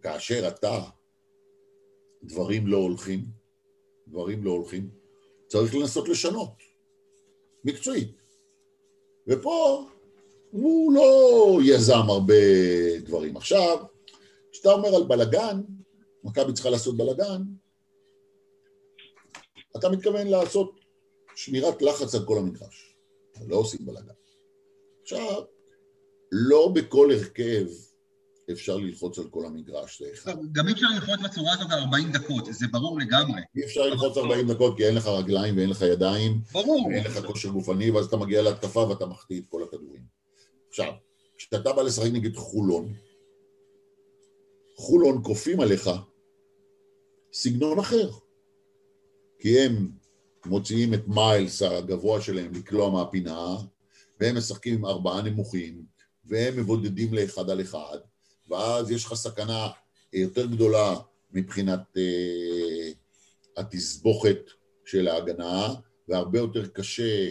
[0.02, 0.80] כאשר אתה,
[2.22, 3.24] דברים לא הולכים,
[4.08, 4.90] דברים לא הולכים,
[5.46, 6.54] צריך לנסות לשנות,
[7.64, 8.16] מקצועית.
[9.28, 9.86] ופה
[10.50, 12.34] הוא לא יזם הרבה
[13.04, 13.36] דברים.
[13.36, 13.78] עכשיו,
[14.52, 15.60] כשאתה אומר על בלגן,
[16.24, 17.42] מכבי צריכה לעשות בלגן,
[19.76, 20.80] אתה מתכוון לעשות
[21.36, 22.96] שמירת לחץ על כל המגרש.
[23.48, 24.12] לא עושים בלאגן.
[25.02, 25.42] עכשיו,
[26.32, 27.66] לא בכל הרכב
[28.52, 30.36] אפשר ללחוץ על כל המגרש, זה אחד.
[30.52, 33.40] גם אי אפשר ללחוץ בצורה הזאת 40 דקות, זה ברור לגמרי.
[33.56, 36.86] אי אפשר ללחוץ 40 דקות כי אין לך רגליים ואין לך ידיים, ברור.
[36.86, 40.19] ואין לך כושר גופני, ואז אתה מגיע להתקפה ואתה מחטיא את כל הכדורים.
[40.70, 40.92] עכשיו,
[41.36, 42.94] כשאתה בא לשחק נגד חולון,
[44.76, 45.90] חולון כופים עליך
[47.32, 48.10] סגנון אחר.
[49.38, 49.90] כי הם
[50.46, 53.56] מוציאים את מיילס הגבוה שלהם לקלוע מהפינה,
[54.20, 55.84] והם משחקים עם ארבעה נמוכים,
[56.24, 57.98] והם מבודדים לאחד על אחד,
[58.48, 59.68] ואז יש לך סכנה
[60.12, 60.96] יותר גדולה
[61.32, 62.90] מבחינת אה,
[63.56, 64.40] התסבוכת
[64.84, 65.74] של ההגנה,
[66.08, 67.30] והרבה יותר קשה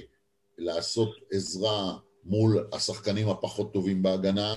[0.57, 4.53] לעשות עזרה מול השחקנים הפחות טובים בהגנה,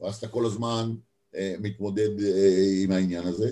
[0.00, 0.94] ואז אתה כל הזמן
[1.34, 3.50] אה, מתמודד אה, עם העניין הזה.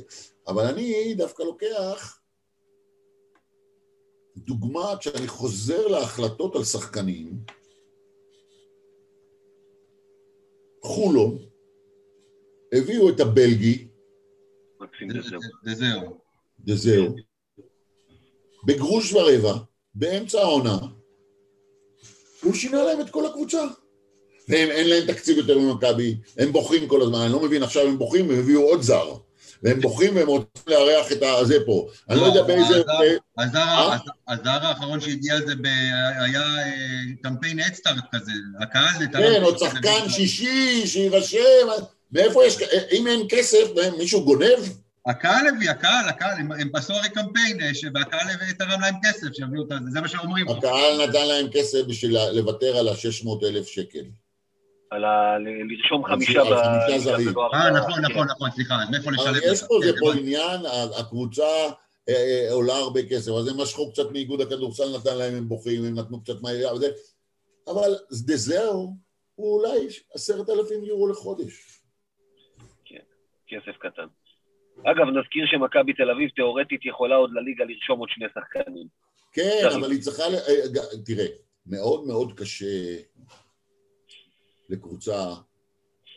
[0.49, 2.21] אבל אני דווקא לוקח
[4.37, 7.45] דוגמה כשאני חוזר להחלטות על שחקנים,
[10.83, 11.39] חולון,
[12.73, 13.89] הביאו את הבלגי,
[15.67, 16.19] וזהו.
[16.67, 17.17] וזהו,
[18.67, 19.55] בגרוש ורבע,
[19.95, 20.79] באמצע העונה,
[22.43, 23.63] הוא שינה להם את כל הקבוצה.
[24.49, 27.99] והם, אין להם תקציב יותר ממכבי, הם בוכים כל הזמן, אני לא מבין, עכשיו הם
[27.99, 29.15] בוכים, הם הביאו עוד זר.
[29.63, 31.89] והם בוכים והם רוצים לארח את הזה פה.
[32.11, 32.83] אני לא יודע באיזה...
[33.39, 33.61] הזר
[34.39, 34.69] אה?
[34.69, 35.53] האחרון שהגיע זה
[36.25, 36.67] היה אה,
[37.23, 39.07] קמפיין אדסטארט כזה, הקהל...
[39.13, 41.69] כן, עוד שחקן שישי שיירשם,
[42.13, 42.57] מאיפה יש...
[42.93, 43.65] אם אין כסף,
[43.99, 44.82] מישהו גונב?
[45.07, 48.27] הקהל הביא, הקהל, הקהל, הם עשו הרי קמפיין, אה, והקהל
[48.59, 50.49] תרם להם כסף, שיביאו את זה, זה מה שאומרים.
[50.49, 54.05] הקהל נתן להם כסף בשביל לוותר על ה-600 אלף שקל.
[54.91, 55.39] על ה...
[55.39, 56.53] לרשום חמישה ב...
[56.53, 59.53] אה, נכון, נכון, נכון, סליחה, אז מאיפה לשלם?
[59.53, 60.61] יש פה, זה פה עניין,
[61.01, 61.43] הקבוצה
[62.09, 65.85] אה, אה, עולה הרבה כסף, אז הם משכו קצת מאיגוד הכדורסל, נתן להם, הם בוכים,
[65.85, 66.91] הם נתנו קצת מהעירייה וזה,
[67.67, 67.95] אבל
[68.27, 68.97] דזהו
[69.35, 71.81] הוא אולי עשרת אלפים יורו לחודש.
[72.85, 73.03] כן,
[73.47, 74.07] כסף קטן.
[74.85, 78.87] אגב, נזכיר שמכבי תל אביב תאורטית יכולה עוד לליגה לרשום עוד שני שחקנים.
[79.33, 81.27] כן, אבל היא צריכה, אה, תראה,
[81.67, 82.97] מאוד מאוד קשה
[84.69, 85.35] לקבוצה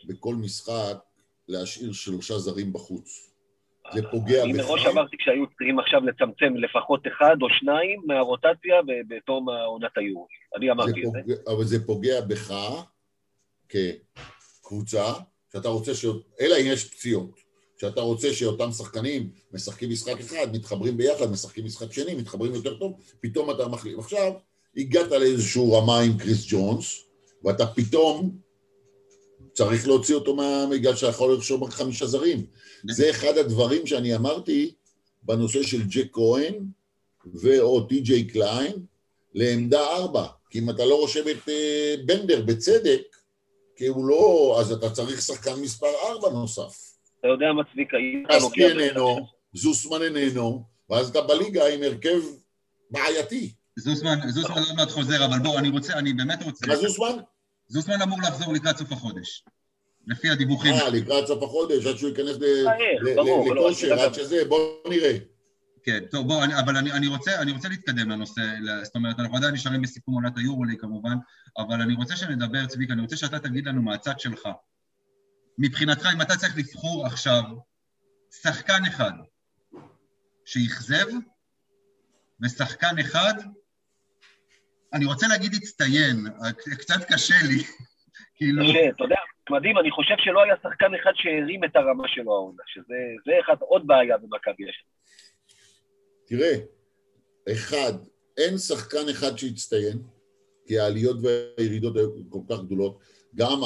[0.04, 0.96] בכל משחק
[1.48, 3.32] להשאיר שלושה זרים בחוץ.
[3.94, 4.44] זה פוגע בך.
[4.44, 8.74] אני מראש אמרתי כשהיו צריכים עכשיו לצמצם לפחות אחד או שניים מהרוטציה
[9.08, 10.26] בתום עונת היורו.
[10.56, 11.52] אני אמרתי את זה.
[11.52, 12.54] אבל זה פוגע בך
[13.68, 15.04] כקבוצה,
[15.52, 16.04] שאתה רוצה ש...
[16.40, 17.45] אלא אם יש פציעות.
[17.80, 22.92] שאתה רוצה שאותם שחקנים משחקים משחק אחד, מתחברים ביחד, משחקים משחק שני, מתחברים יותר טוב,
[23.20, 23.98] פתאום אתה מחליף.
[23.98, 24.32] עכשיו,
[24.76, 27.02] הגעת לאיזשהו רמה עם קריס ג'ונס,
[27.44, 28.38] ואתה פתאום
[29.52, 30.66] צריך להוציא אותו מה...
[30.70, 32.46] בגלל שיכול לרשום רק חמישה זרים.
[32.90, 34.74] זה אחד הדברים שאני אמרתי
[35.22, 36.54] בנושא של ג'ק כהן
[37.34, 38.72] ו/או טי.ג'יי קליין
[39.34, 40.26] לעמדה ארבע.
[40.50, 43.02] כי אם אתה לא רושם את אה, בנדר בצדק,
[43.76, 44.56] כי הוא לא...
[44.60, 46.95] אז אתה צריך שחקן מספר ארבע נוסף.
[47.26, 47.96] אתה יודע מה צביקה,
[48.28, 52.20] קסקי איננו, זוסמן איננו, ואז אתה בליגה עם הרכב
[52.90, 53.52] בעייתי.
[53.76, 56.66] זוסמן, זוסמן עוד מעט חוזר, אבל בוא, אני רוצה, אני באמת רוצה...
[56.66, 57.16] מה זוסמן?
[57.68, 59.44] זוסמן אמור לחזור לקראת סוף החודש.
[60.06, 60.74] לפי הדיווחים.
[60.74, 62.36] אה, לקראת סוף החודש, עד שהוא ייכנס
[63.56, 65.16] לכושר, עד שזה, בוא נראה.
[65.82, 68.42] כן, טוב, בוא, אני, אבל אני, אני, רוצה, אני רוצה להתקדם לנושא,
[68.82, 71.14] זאת אומרת, אנחנו עדיין נשארים בסיכום עונת היורולי כמובן,
[71.58, 74.48] אבל אני רוצה שנדבר, צביקה, אני רוצה שאתה תגיד לנו מהצד שלך.
[75.58, 77.42] מבחינתך, אם אתה צריך לבחור עכשיו
[78.30, 79.12] שחקן אחד
[80.44, 81.06] שאכזב,
[82.42, 83.34] ושחקן אחד,
[84.92, 86.16] אני רוצה להגיד הצטיין,
[86.78, 87.62] קצת קשה לי,
[88.36, 88.62] כאילו...
[88.90, 89.16] אתה יודע,
[89.50, 93.86] מדהים, אני חושב שלא היה שחקן אחד שהרים את הרמה שלו העונה, שזה אחד, עוד
[93.86, 94.84] בעיה במכבי יש.
[96.26, 96.54] תראה,
[97.52, 97.92] אחד,
[98.36, 99.98] אין שחקן אחד שהצטיין,
[100.66, 102.98] כי העליות והירידות היו כל כך גדולות.
[103.34, 103.60] גם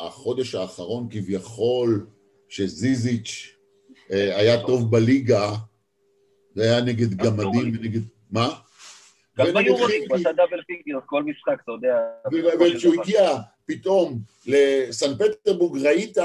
[0.00, 2.06] החודש האחרון כביכול,
[2.48, 3.56] שזיזיץ'
[4.10, 5.52] אה, היה טוב בליגה,
[6.54, 8.00] זה היה נגד גמדים ונגד...
[8.30, 8.48] מה?
[9.38, 11.96] גם ביורוליג, double figure, כל משחק, אתה יודע.
[12.60, 16.18] וכשהוא הגיע פתאום לסן פטרבורג, ראית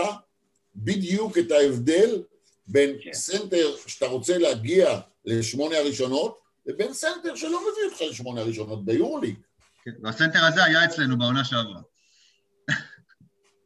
[0.76, 2.24] בדיוק את ההבדל
[2.68, 3.14] בין כן.
[3.14, 9.36] סנטר שאתה רוצה להגיע לשמונה הראשונות, לבין סנטר שלא מביא אותך לשמונה הראשונות ביורוליג.
[9.84, 11.82] כן, והסנטר הזה היה אצלנו בעונה שעברה.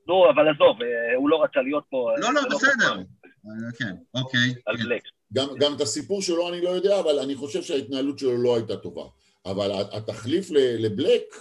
[0.07, 2.11] נו, אבל עזוב, אה, הוא לא רצה להיות פה...
[2.17, 2.93] לא, לא, לא בסדר.
[2.95, 4.53] אה, כן, אוקיי.
[4.65, 4.83] על כן.
[4.83, 5.01] בלק.
[5.33, 8.77] גם, גם את הסיפור שלו אני לא יודע, אבל אני חושב שההתנהלות שלו לא הייתה
[8.77, 9.03] טובה.
[9.45, 11.35] אבל התחליף לבלק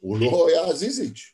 [0.00, 1.32] הוא לא היה זיזיץ'.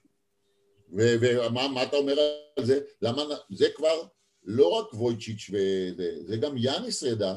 [0.93, 2.15] ומה אתה אומר
[2.59, 2.81] על זה?
[3.03, 4.03] למה, זה כבר
[4.45, 7.35] לא רק וויצ'יץ' וזה, זה גם יאניס ידע,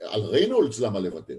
[0.00, 1.38] על ריינולדס למה לוותר.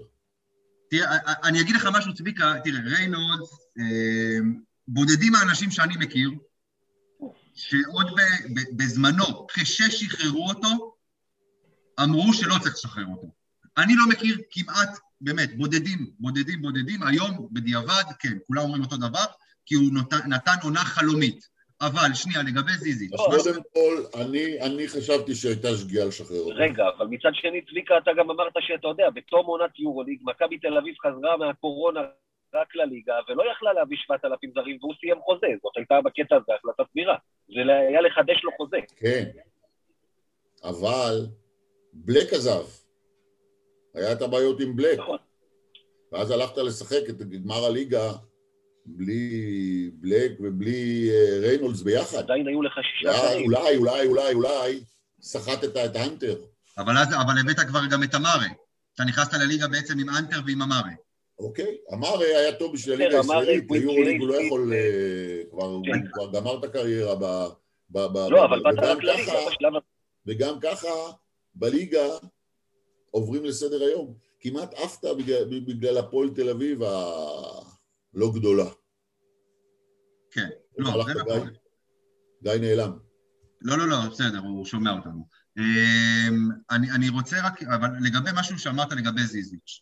[0.90, 4.38] תראה, אני אגיד לך משהו, צביקה, תראה, ריינולדס, אה,
[4.88, 6.30] בודדים האנשים שאני מכיר,
[7.56, 8.06] שעוד
[8.76, 10.94] בזמנו, כששחררו אותו,
[12.02, 13.28] אמרו שלא צריך לשחרר אותו.
[13.78, 19.24] אני לא מכיר כמעט, באמת, בודדים, בודדים, בודדים, היום בדיעבד, כן, כולם אומרים אותו דבר,
[19.66, 21.56] כי הוא נתן, נתן עונה חלומית.
[21.80, 23.08] אבל, שנייה, לגבי זיזי.
[23.12, 26.56] לא, קודם כל, אני, אני חשבתי שהייתה שגיאה לשחרר אותו.
[26.56, 30.78] רגע, אבל מצד שני, צביקה, אתה גם אמרת שאתה יודע, בתום עונת יורוליג, מכבי תל
[30.78, 32.00] אביב חזרה מהקורונה
[32.60, 35.46] רק לליגה, ולא יכלה להביא 7,000 זרים, והוא סיים חוזה.
[35.62, 37.16] זאת הייתה בקטע הזה החלטה סבירה.
[37.48, 38.76] זה היה לחדש לו חוזה.
[38.96, 39.24] כן,
[40.64, 41.26] אבל
[41.92, 42.64] בלק עזב.
[43.94, 44.98] היה את הבעיות עם בלק.
[44.98, 45.18] נכון.
[46.12, 48.12] ואז הלכת לשחק את גמר הליגה
[48.86, 52.18] בלי בלק ובלי אה, ריינולדס ביחד.
[52.18, 53.44] עדיין היו לך שישה זרים.
[53.44, 54.80] אולי, אולי, אולי, אולי,
[55.20, 56.36] סחטת את האנטר.
[56.78, 58.46] אבל אז, אבל הבאת כבר גם את אמארה.
[58.94, 61.05] אתה נכנסת לליגה בעצם עם אנטר ועם אמארה.
[61.38, 66.12] אוקיי, אמארה היה טוב בשביל הליגה הישראלית, ביורוליג הוא לא יכול, אה, הוא כן.
[66.12, 67.46] כבר גמר את הקריירה ב...
[68.30, 69.72] לא, אבל באת רק לליגה בשלב...
[70.26, 70.88] וגם ככה,
[71.54, 72.06] בליגה
[73.10, 74.14] עוברים לסדר היום.
[74.40, 75.04] כמעט עפת
[75.66, 78.70] בגלל הפועל תל אביב הלא גדולה.
[80.30, 81.50] כן, לא, זה נכון.
[82.42, 82.98] גיא נעלם.
[83.60, 85.26] לא, לא, לא, בסדר, הוא שומע אותנו.
[85.58, 89.80] אמ, אני, אני רוצה רק, אבל לגבי משהו שאמרת לגבי זיזיץ',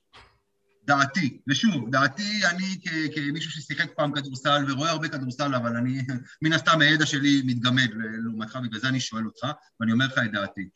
[0.87, 6.01] דעתי, ושוב, דעתי, אני כ- כמישהו ששיחק פעם כדורסל ורואה הרבה כדורסל, אבל אני,
[6.43, 7.91] מן הסתם הידע שלי מתגמד
[8.25, 9.47] לעומתך, בגלל זה אני שואל אותך,
[9.81, 10.69] ואני אומר לך את דעתי.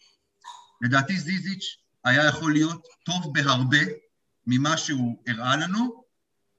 [0.82, 3.78] לדעתי זיזיץ' היה יכול להיות טוב בהרבה
[4.46, 6.02] ממה שהוא הראה לנו,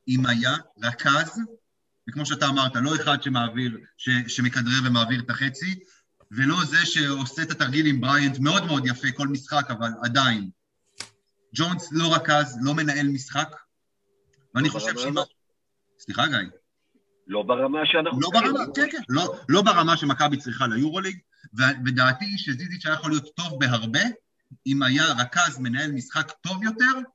[0.08, 1.40] אם היה רכז,
[2.10, 5.80] וכמו שאתה אמרת, לא אחד שמעביר, ש, שמכדרר ומעביר את החצי,
[6.32, 10.50] ולא זה שעושה את התרגיל עם בריינט מאוד מאוד יפה כל משחק, אבל עדיין.
[11.56, 13.56] ג'ונס לא רכז, לא מנהל משחק,
[14.56, 15.16] ואני לא חושב שאם...
[16.00, 16.38] סליחה, גיא.
[17.28, 18.20] לא ברמה שאנחנו...
[18.22, 21.18] לא ברמה, כן, כן, לא, לא ברמה שמכבי צריכה ליורוליג,
[21.86, 24.00] ודעתי היא שזיזיץ' היה יכול להיות טוב בהרבה,
[24.68, 27.10] אם היה רכז מנהל משחק טוב יותר,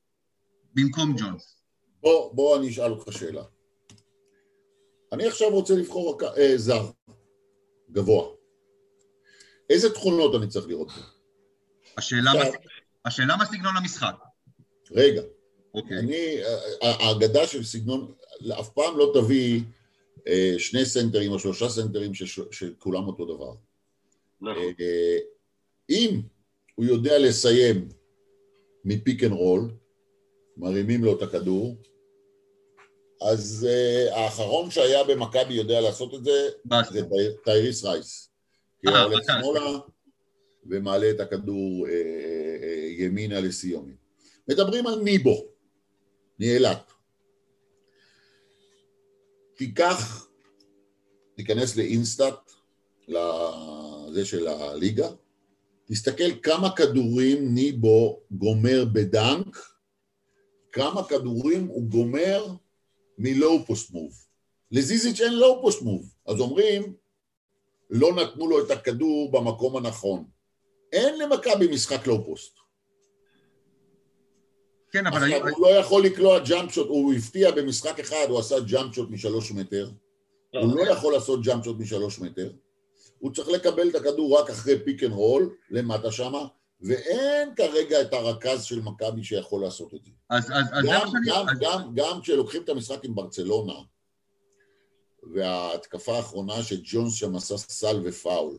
[0.74, 1.62] במקום ג'ונס.
[2.01, 3.43] בוא, בוא אני אשאל אותך שאלה.
[5.12, 6.91] אני עכשיו רוצה לבחור אה, זר,
[7.91, 8.26] גבוה.
[9.70, 10.89] איזה תכונות אני צריך לראות?
[11.99, 12.45] השאלה, מה,
[13.05, 14.23] השאלה מה סגנון המשחק.
[14.95, 15.22] רגע.
[15.74, 15.99] אוקיי.
[15.99, 16.36] אני,
[16.80, 18.12] האגדה של סגנון,
[18.61, 19.61] אף פעם לא תביא
[20.26, 22.12] אה, שני סנטרים או שלושה סנטרים
[22.51, 23.55] שכולם אותו דבר.
[24.40, 24.62] נכון.
[24.80, 25.18] אה,
[25.90, 26.20] אם
[26.74, 27.88] הוא יודע לסיים
[28.84, 29.70] מ pick and roll,
[30.57, 31.76] מרימים לו את הכדור,
[33.22, 36.49] אז אה, האחרון שהיה במכבי יודע לעשות את זה,
[36.92, 37.01] זה
[37.45, 38.30] טייריס רייס.
[38.80, 39.78] כי הוא הולך שמאלה
[40.66, 44.03] ומעלה את הכדור אה, אה, ימינה לסיומים.
[44.49, 45.47] מדברים על ניבו,
[46.38, 46.92] מאילת.
[49.57, 50.26] תיקח,
[51.36, 52.52] תיכנס ל InStat,
[53.09, 55.09] לזה של הליגה,
[55.84, 59.59] תסתכל כמה כדורים ניבו גומר ב dunk,
[60.72, 62.47] כמה כדורים הוא גומר
[63.18, 64.24] מ low post move.
[64.70, 66.95] לזיזיץ' אין low post move, אז אומרים,
[67.90, 70.24] לא נתנו לו את הכדור במקום הנכון.
[70.92, 72.63] אין למכבי משחק low post.
[74.95, 75.22] כן, אבל...
[75.22, 79.11] עכשיו, הוא לא יכול לקלוע jump shot, הוא הפתיע במשחק אחד, הוא עשה jump shot
[79.11, 79.90] משלוש מטר,
[80.55, 82.53] הוא לא יכול לעשות jump shot משלוש מטר,
[83.18, 86.47] הוא צריך לקבל את הכדור רק אחרי pick and roll, למטה שמה,
[86.80, 90.11] ואין כרגע את הרכז של מכבי שיכול לעשות את זה.
[90.30, 93.74] אז, אז, אז גם, גם, גם, גם, גם כשלוקחים את המשחק עם ברצלונה,
[95.34, 98.59] וההתקפה האחרונה שג'ונס שם עשה סל ופאול,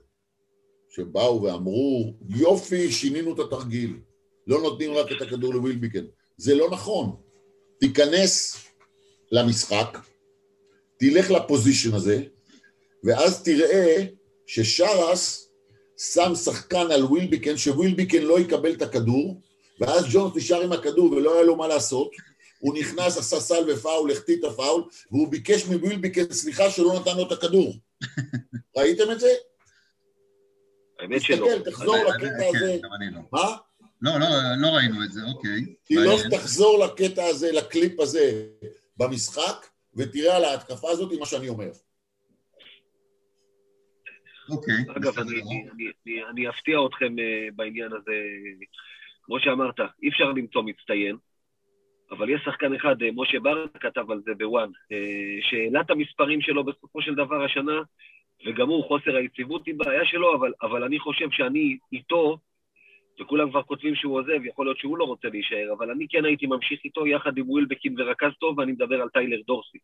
[0.90, 4.00] שבאו ואמרו, יופי, שינינו את התרגיל,
[4.48, 6.06] לא נותנים רק את הכדור לווילביקן.
[6.38, 7.16] זה לא נכון.
[7.80, 8.58] תיכנס
[9.32, 9.98] למשחק,
[11.00, 12.24] תלך לפוזיישן הזה,
[13.04, 14.06] ואז תראה
[14.48, 15.50] ששרס
[15.98, 19.42] שם שחקן על ווילביקן, שווילביקן לא יקבל את הכדור,
[19.80, 22.12] ואז ג'ונס נשאר עם הכדור ולא היה לו מה לעשות,
[22.60, 27.28] הוא נכנס, עשה סל ופאול, החטיא את הפאול, והוא ביקש מווילביקן סליחה שלא נתן לו
[27.28, 27.74] את הכדור.
[28.78, 29.34] ראיתם את זה?
[31.00, 31.48] האמת שלא.
[31.48, 32.78] תסתכל, תחזור לקטע כן, הזה.
[33.12, 33.22] לא.
[33.32, 33.56] מה?
[34.06, 34.28] לא, לא,
[34.62, 35.76] לא ראינו את זה, אוקיי.
[35.84, 38.47] תלוך, תחזור לקטע הזה, לקליפ הזה
[38.97, 39.66] במשחק,
[39.97, 41.72] ותראה על ההתקפה הזאת מה שאני אומר.
[44.49, 44.76] אוקיי.
[44.97, 45.66] אגב, אני, אני,
[46.06, 48.14] אני, אני אפתיע אתכם uh, בעניין הזה.
[49.24, 51.16] כמו שאמרת, אי אפשר למצוא מצטיין,
[52.12, 56.41] אבל יש שחקן אחד, uh, משה בר כתב על זה בוואן, uh, שהעלה את המספרים
[56.41, 57.82] שלו בסופו של דבר השנה,
[58.45, 62.38] וגם הוא, חוסר היציבות היא בעיה שלו, אבל, אבל אני חושב שאני איתו,
[63.20, 66.47] וכולם כבר כותבים שהוא עוזב, יכול להיות שהוא לא רוצה להישאר, אבל אני כן הייתי
[66.47, 69.78] ממשיך איתו יחד עם ווילבקין ורכז טוב, ואני מדבר על טיילר דורסי.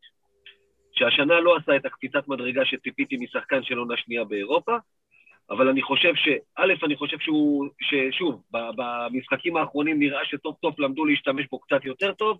[0.93, 4.77] שהשנה לא עשה את הקפיצת מדרגה שציפיתי משחקן של עונה שנייה באירופה,
[5.49, 6.27] אבל אני חושב ש...
[6.57, 7.67] א', אני חושב שהוא...
[7.81, 12.39] ששוב, במשחקים האחרונים נראה שטוב טוב למדו להשתמש בו קצת יותר טוב,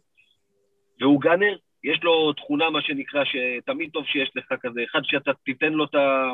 [1.00, 5.74] והוא גאנר, יש לו תכונה, מה שנקרא, שתמיד טוב שיש לך כזה, אחד שאתה תיתן
[5.74, 6.34] לו את ה...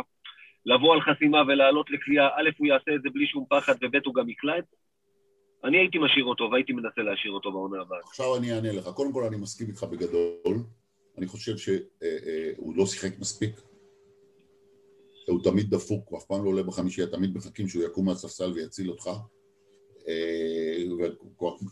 [0.66, 4.16] לבוא על חסימה ולעלות לקליעה, א', הוא יעשה את זה בלי שום פחד, וב', הוא
[4.16, 4.78] גם יקלע את זה.
[5.64, 8.00] אני הייתי משאיר אותו, והייתי מנסה להשאיר אותו בעונה הבאה.
[8.04, 8.88] עכשיו אני אענה לך.
[8.88, 10.58] קודם כל, אני מסכים איתך בגדול.
[11.18, 13.62] אני חושב שהוא אה, אה, לא שיחק מספיק.
[15.28, 18.90] הוא תמיד דפוק, הוא אף פעם לא עולה בחמישייה, תמיד מחכים שהוא יקום מהספסל ויציל
[18.90, 19.10] אותך.
[20.08, 20.84] אה,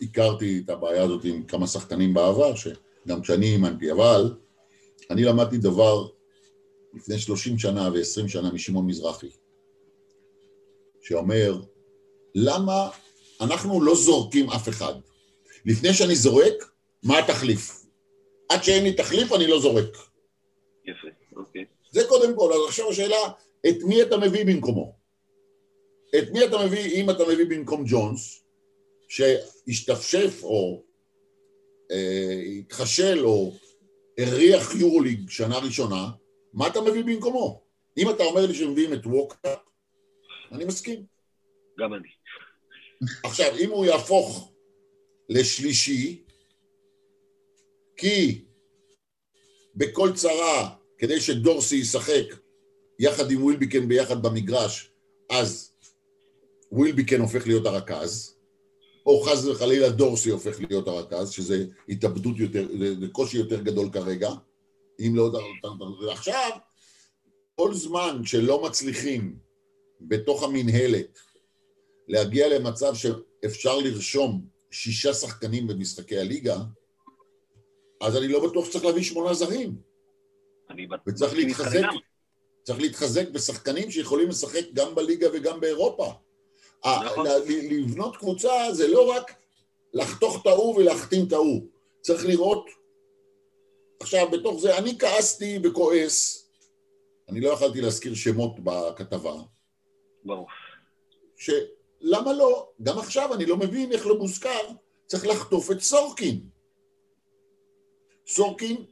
[0.02, 4.36] והכרתי את הבעיה הזאת עם כמה שחקנים בעבר, שגם כשאני אימנתי, אבל
[5.12, 6.08] אני למדתי דבר
[6.96, 9.30] לפני 30 שנה ו-20 שנה משמעון מזרחי,
[11.02, 11.62] שאומר,
[12.36, 12.90] למה
[13.42, 14.94] אנחנו לא זורקים אף אחד?
[15.66, 16.72] לפני שאני זורק,
[17.04, 17.86] מה התחליף?
[18.50, 19.98] עד שאין לי תחליף אני לא זורק.
[20.86, 21.66] יפה, אוקיי.
[21.92, 23.18] זה קודם כל, אז עכשיו השאלה,
[23.68, 24.96] את מי אתה מביא במקומו?
[26.18, 28.44] את מי אתה מביא, אם אתה מביא במקום ג'ונס,
[29.08, 30.84] שהשתפשף או
[31.92, 33.54] אה, התחשל או
[34.18, 36.10] הריח יורוליג שנה ראשונה,
[36.56, 37.62] מה אתה מביא במקומו?
[37.98, 39.60] אם אתה אומר לי שמביאים את ווקאפ,
[40.52, 41.06] אני מסכים.
[41.80, 42.08] גם אני.
[43.24, 44.54] עכשיו, אם הוא יהפוך
[45.30, 46.24] לשלישי,
[47.98, 48.46] כי
[49.76, 52.26] בכל צרה, כדי שדורסי ישחק
[53.00, 54.92] יחד עם ווילביקן ביחד במגרש,
[55.30, 55.76] אז
[56.72, 58.36] ווילביקן הופך להיות הרכז,
[59.06, 62.68] או חס וחלילה דורסי הופך להיות הרכז, שזה התאבדות יותר,
[63.00, 64.30] זה קושי יותר גדול כרגע,
[65.00, 65.32] אם לא...
[66.12, 66.50] עכשיו,
[67.56, 69.38] כל זמן שלא מצליחים
[70.02, 71.20] בתוך המינהלת
[72.08, 76.58] להגיע למצב שאפשר לרשום שישה שחקנים במשחקי הליגה,
[78.02, 79.76] אז אני לא בטוח שצריך להביא שמונה זרים.
[81.08, 81.84] וצריך להתחזק,
[82.64, 86.14] צריך להתחזק בשחקנים שיכולים לשחק גם בליגה וגם באירופה.
[86.86, 87.26] נכון.
[87.48, 89.32] לבנות קבוצה זה לא רק
[89.94, 91.68] לחתוך את ההוא ולהחתים את ההוא.
[92.02, 92.66] צריך לראות...
[94.06, 96.48] עכשיו, בתוך זה, אני כעסתי וכועס,
[97.30, 99.34] אני לא יכלתי להזכיר שמות בכתבה.
[100.26, 100.48] ברור.
[101.38, 102.70] שלמה לא?
[102.84, 104.60] גם עכשיו אני לא מבין איך לא מוזכר,
[105.06, 106.42] צריך לחטוף את סורקין.
[108.28, 108.86] סורקין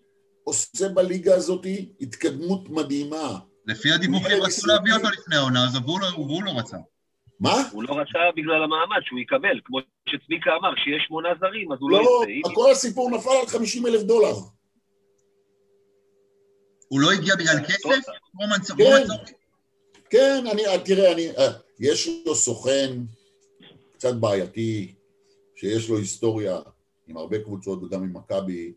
[0.44, 1.66] עושה בליגה הזאת
[2.02, 3.40] התקדמות מדהימה.
[3.66, 5.76] לפי הדיווחים רצו להביא אותו לפני העונה, אז
[6.16, 6.78] הוא לא רצה.
[7.40, 7.70] מה?
[7.72, 11.92] הוא לא רצה בגלל המעמד שהוא יקבל, כמו שצביקה אמר, שיש שמונה זרים, אז הוא
[11.92, 12.54] לא, לא יצא.
[12.56, 14.36] כל הסיפור נפל על 50 אלף דולר.
[16.94, 17.90] הוא לא הגיע בגלל כסף?
[18.78, 19.14] כן,
[20.10, 22.98] כן, אני, תראה, אני, אה, יש לו סוכן
[23.94, 24.94] קצת בעייתי,
[25.56, 26.60] שיש לו היסטוריה
[27.08, 28.74] עם הרבה קבוצות וגם עם מכבי,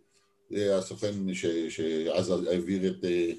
[0.50, 3.32] זה הסוכן ש, שאז העביר את אה,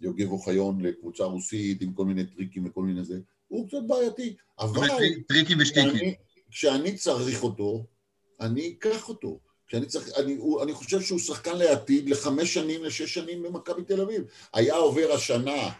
[0.00, 4.88] יוגב אוחיון לקבוצה רוסית עם כל מיני טריקים וכל מיני זה, הוא קצת בעייתי, אבל...
[5.28, 6.14] טריקים ושטיקים.
[6.50, 7.86] כשאני צריך אותו,
[8.40, 9.38] אני אקח אותו.
[9.68, 14.00] כשאני צריך, אני, הוא, אני חושב שהוא שחקן לעתיד לחמש שנים, לשש שנים במכבי תל
[14.00, 14.22] אביב.
[14.54, 15.70] היה עובר השנה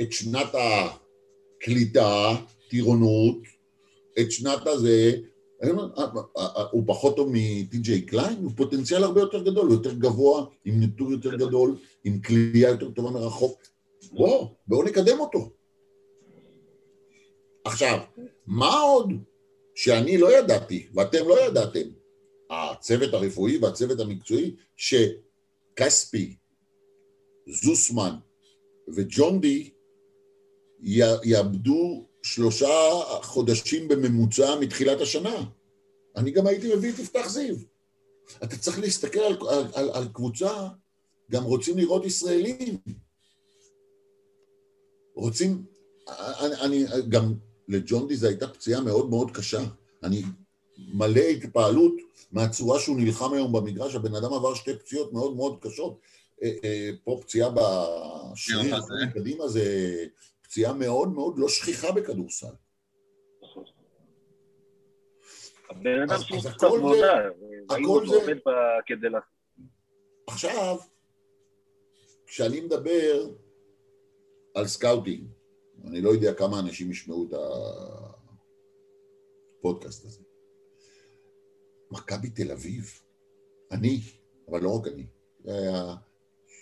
[0.00, 2.36] את שנת הקליטה,
[2.70, 3.38] טירונות,
[4.20, 5.16] את שנת הזה,
[6.70, 8.00] הוא פחות טוב מ T.J.
[8.00, 12.68] קליין, הוא פוטנציאל הרבה יותר גדול, הוא יותר גבוה, עם ניתור יותר גדול, עם קליעה
[12.68, 13.62] יותר טובה מרחוק.
[14.12, 15.50] בואו, בואו נקדם אותו.
[17.64, 17.98] עכשיו,
[18.46, 19.12] מה עוד
[19.74, 21.99] שאני לא ידעתי, ואתם לא ידעתם,
[22.50, 26.36] הצוות הרפואי והצוות המקצועי, שכספי,
[27.46, 28.16] זוסמן
[28.94, 29.70] וג'ון די
[31.24, 32.68] יאבדו שלושה
[33.22, 35.44] חודשים בממוצע מתחילת השנה.
[36.16, 37.56] אני גם הייתי מביא את יפתח זיו.
[38.44, 40.68] אתה צריך להסתכל על, על, על, על קבוצה,
[41.30, 42.78] גם רוצים לראות ישראלים.
[45.14, 45.64] רוצים,
[46.08, 47.34] אני, אני גם
[47.68, 49.64] לג'ון די זו הייתה פציעה מאוד מאוד קשה.
[50.02, 50.22] אני
[50.88, 51.92] מלא התפעלות
[52.32, 56.00] מהצורה שהוא נלחם היום במגרש, הבן אדם עבר שתי פציעות מאוד מאוד קשות.
[56.42, 58.76] אה, אה, פה פציעה בשריר,
[59.14, 59.64] קדימה זה
[60.42, 62.54] פציעה מאוד מאוד לא שכיחה בכדורסל.
[65.70, 67.14] הבן אדם שהוא קצת מודע,
[67.70, 68.36] ראינו אותו עובד
[68.86, 69.08] כדי.
[70.26, 70.76] עכשיו,
[72.26, 73.30] כשאני מדבר
[74.54, 75.26] על scouting,
[75.84, 77.34] אני לא יודע כמה אנשים ישמעו את
[79.58, 80.29] הפודקאסט הזה.
[81.90, 83.00] מכבי תל אביב,
[83.72, 84.00] אני,
[84.50, 85.06] אבל לא רק אני,
[85.44, 85.94] זה היה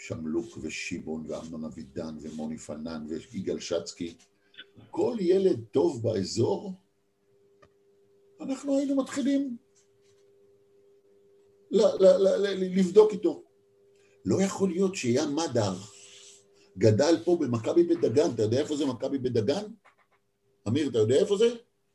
[0.00, 4.14] שמלוק ושימון ואמנון אבידן ומוני פנן ויגאל שצקי,
[4.90, 6.72] כל ילד טוב באזור,
[8.40, 9.56] אנחנו היינו מתחילים
[12.76, 13.44] לבדוק איתו.
[14.24, 15.74] לא יכול להיות שים מדר
[16.78, 19.64] גדל פה במכבי בדגן, אתה יודע איפה זה מכבי בדגן?
[20.68, 21.48] אמיר, אתה יודע איפה זה?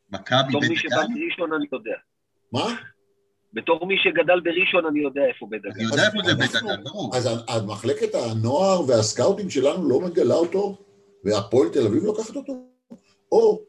[0.10, 1.14] מכבי בתור מי שבא בדגן?
[1.14, 1.96] בראשון אני יודע.
[2.52, 2.76] מה?
[3.54, 5.82] בתור מי שגדל בראשון אני יודע איפה אני בדגן.
[5.82, 7.16] יודע איפה זה אנחנו- בדגן, ברור.
[7.16, 7.30] אז
[7.68, 10.78] מחלקת הנוער והסקאוטים שלנו לא מגלה אותו,
[11.24, 12.54] והפועל תל אביב לוקחת אותו?
[13.32, 13.62] או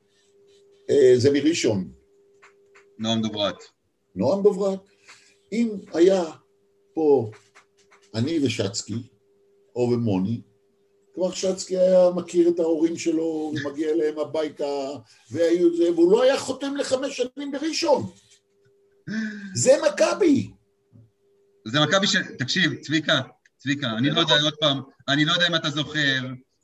[0.91, 1.89] אה, זה מראשון,
[2.99, 3.57] נועם דוברת.
[4.14, 4.78] נועם דוברת.
[5.53, 6.22] אם היה
[6.95, 7.30] פה
[8.14, 8.95] אני ושצקי,
[9.76, 10.41] או ומוני,
[11.14, 14.89] כבר שצקי היה מכיר את ההורים שלו, ומגיע אליהם הביתה,
[15.30, 18.03] והיו זה, והוא לא היה חותם לחמש שנים בראשון.
[19.55, 20.50] זה מכבי.
[21.66, 22.16] זה מכבי ש...
[22.38, 23.20] תקשיב, צביקה,
[23.59, 26.20] צביקה, אני לא יודע, עוד פעם, אני לא יודע אם אתה זוכר,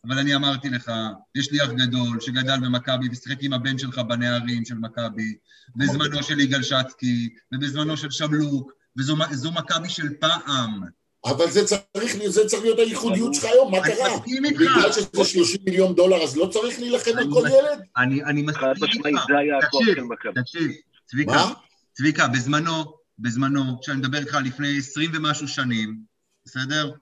[0.07, 0.93] אבל אני אמרתי לך,
[1.35, 5.37] יש לי אח גדול שגדל במכבי ושיחק עם הבן שלך בנערים של מכבי,
[5.77, 10.81] בזמנו של יגאל שצקי, ובזמנו של שמלוק, וזו זו מכבי של פעם.
[11.25, 14.17] אבל זה צריך, זה צריך להיות הייחודיות שלך היום, מה אני קרה?
[14.17, 14.61] מסכים איתך.
[14.61, 17.85] בגלל שזה 30 מיליון דולר, אז לא צריך להילחם על אני כל ילד?
[17.97, 18.69] אני, אני מסכים
[19.07, 19.25] איתך.
[19.61, 20.43] תקשיב, של מכבי.
[20.43, 20.71] תקשיב,
[21.07, 21.45] צביקה?
[21.93, 26.01] צביקה, בזמנו, בזמנו, כשאני מדבר איתך לפני עשרים ומשהו שנים,
[26.47, 26.93] בסדר?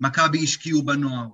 [0.00, 1.26] מכבי השקיעו בנוער,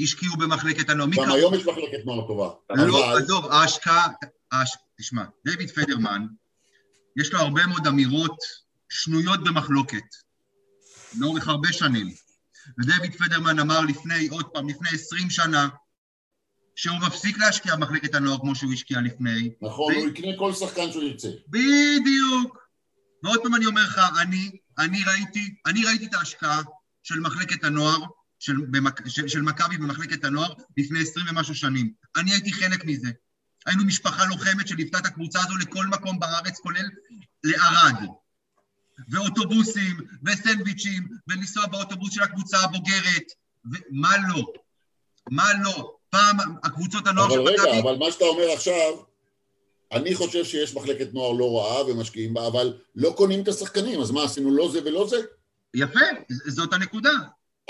[0.00, 1.08] השקיעו במחלקת הנוער.
[1.10, 2.50] גם קרא- היום יש מחלקת נוער טובה.
[2.70, 4.08] לא, אבל עזוב, ההשקעה,
[4.52, 4.70] ההש...
[4.98, 6.26] תשמע, דיוויד פדרמן,
[7.20, 8.36] יש לו הרבה מאוד אמירות
[8.88, 10.04] שנויות במחלוקת,
[11.18, 12.14] לאורך הרבה שנים.
[12.80, 15.68] ודייוויד פדרמן אמר לפני, עוד פעם, לפני עשרים שנה,
[16.76, 19.50] שהוא מפסיק להשקיע במחלקת הנוער כמו שהוא השקיע לפני.
[19.62, 21.28] נכון, ו- הוא יקנה כל שחקן שהוא ירצה.
[21.48, 22.58] בדיוק.
[23.22, 26.62] ועוד פעם אני אומר לך, אני, אני ראיתי, אני ראיתי את ההשקעה
[27.02, 27.98] של מחלקת הנוער,
[28.38, 31.92] של, במק, של, של מכבי במחלקת הנוער, לפני עשרים ומשהו שנים.
[32.16, 33.08] אני הייתי חלק מזה.
[33.66, 36.88] היינו משפחה לוחמת שליוותה את הקבוצה הזו לכל מקום בארץ, כולל
[37.44, 38.04] לערד.
[39.08, 43.24] ואוטובוסים, וסנדוויצ'ים, ולנסוע באוטובוס של הקבוצה הבוגרת,
[43.64, 44.52] ומה לא?
[45.30, 45.96] מה לא?
[46.14, 47.80] פעם הקבוצות הנוער של אבל רגע, מכבי...
[47.80, 48.92] אבל מה שאתה אומר עכשיו,
[49.92, 54.10] אני חושב שיש מחלקת נוער לא רעה ומשקיעים בה, אבל לא קונים את השחקנים, אז
[54.10, 55.16] מה, עשינו לא זה ולא זה?
[55.74, 56.00] יפה,
[56.46, 57.10] זאת הנקודה.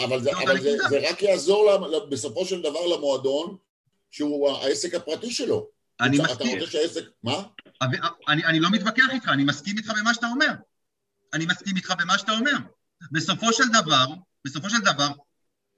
[0.05, 0.77] אבל זה, אבל זה.
[0.89, 3.57] זה רק יעזור לה- בסופו של דבר למועדון,
[4.11, 5.67] שהוא העסק הפרטי שלו.
[6.01, 6.59] אני אתה מסכים.
[6.59, 7.05] רוצה שהעסק...
[7.23, 7.43] מה?
[7.83, 10.51] אבל- אני, אני לא מתווכח איתך, אני מסכים איתך במה שאתה אומר.
[11.35, 12.57] אני מסכים איתך במה שאתה אומר.
[13.13, 14.07] בסופו של דבר,
[14.45, 15.09] בסופו של דבר,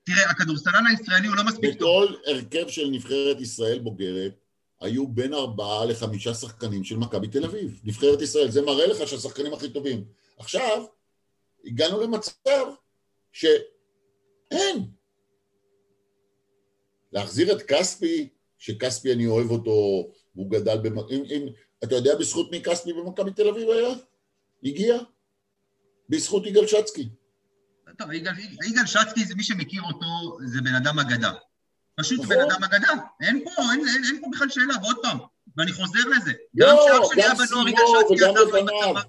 [0.07, 2.05] תראה, הכדורסלן הישראלי הוא לא מספיק טוב.
[2.05, 4.33] בכל הרכב של נבחרת ישראל בוגרת,
[4.81, 7.81] היו בין ארבעה לחמישה שחקנים של מכבי תל אביב.
[7.85, 10.05] נבחרת ישראל, זה מראה לך שהשחקנים הכי טובים.
[10.39, 10.85] עכשיו,
[11.65, 12.67] הגענו למצב
[13.33, 14.79] שאין.
[17.13, 18.29] להחזיר את כספי,
[18.59, 20.99] שכספי אני אוהב אותו, והוא גדל במ...
[20.99, 21.47] אם, אם,
[21.85, 23.95] אתה יודע בזכות מי כספי במכבי תל אביב היה?
[24.65, 24.99] הגיע?
[26.09, 27.09] בזכות יגאל שצקי.
[27.99, 28.33] טוב, יגאל,
[28.67, 30.07] יגאל שצקי, זה מי שמכיר אותו,
[30.45, 31.33] זה בן אדם אגדה.
[32.01, 32.37] פשוט נכון.
[32.37, 32.89] בן אדם אגדה.
[33.23, 35.19] אין פה, אין, אין, אין פה בכלל שאלה, ועוד פעם,
[35.57, 36.33] ואני חוזר לזה.
[36.57, 38.15] גם לא, כשאח שלי היה גם בנוער, יגאל שצקי.
[38.15, 39.01] בצבא.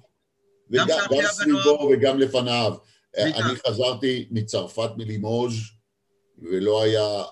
[0.72, 2.74] וגם גם גם סביבו וגם לפניו.
[3.18, 5.54] אני חזרתי מצרפת מלימוז'
[6.38, 7.24] ולא היה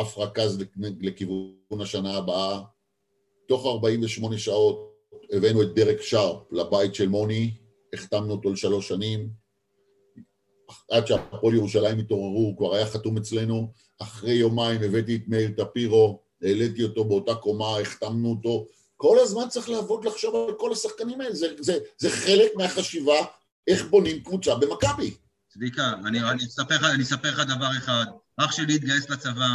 [0.00, 0.68] אף רכז לכ-
[1.00, 2.60] לכיוון השנה הבאה.
[3.48, 4.94] תוך 48 שעות
[5.32, 7.50] הבאנו את דרק שרפ לבית של מוני,
[7.94, 9.28] החתמנו אותו לשלוש שנים.
[10.90, 13.72] עד שהפועל ירושלים התעוררו, הוא כבר היה חתום אצלנו.
[14.02, 18.66] אחרי יומיים הבאתי את מאיר טפירו, העליתי אותו באותה קומה, החתמנו אותו.
[18.96, 23.24] כל הזמן צריך לעבוד לחשוב על כל השחקנים האלה, זה, זה, זה חלק מהחשיבה
[23.66, 25.14] איך בונים קבוצה במכבי.
[25.48, 28.04] צביקה, אני, אני, אספר אני אספר לך דבר אחד.
[28.36, 29.48] אח שלי התגייס לצבא,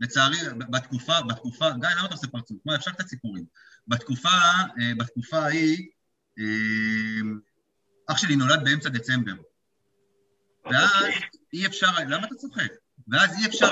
[0.00, 0.36] לצערי,
[0.70, 2.58] בתקופה, בתקופה, גיא, למה אתה עושה פרצוף?
[2.64, 3.44] מה, אפשר קצת סיפורים.
[3.88, 5.88] בתקופה, אה, בתקופה ההיא,
[6.38, 6.44] אה,
[8.06, 9.32] אח שלי נולד באמצע דצמבר.
[10.72, 10.90] ואז
[11.52, 12.68] אי אפשר, למה אתה צוחק?
[13.12, 13.68] ואז אי אפשר,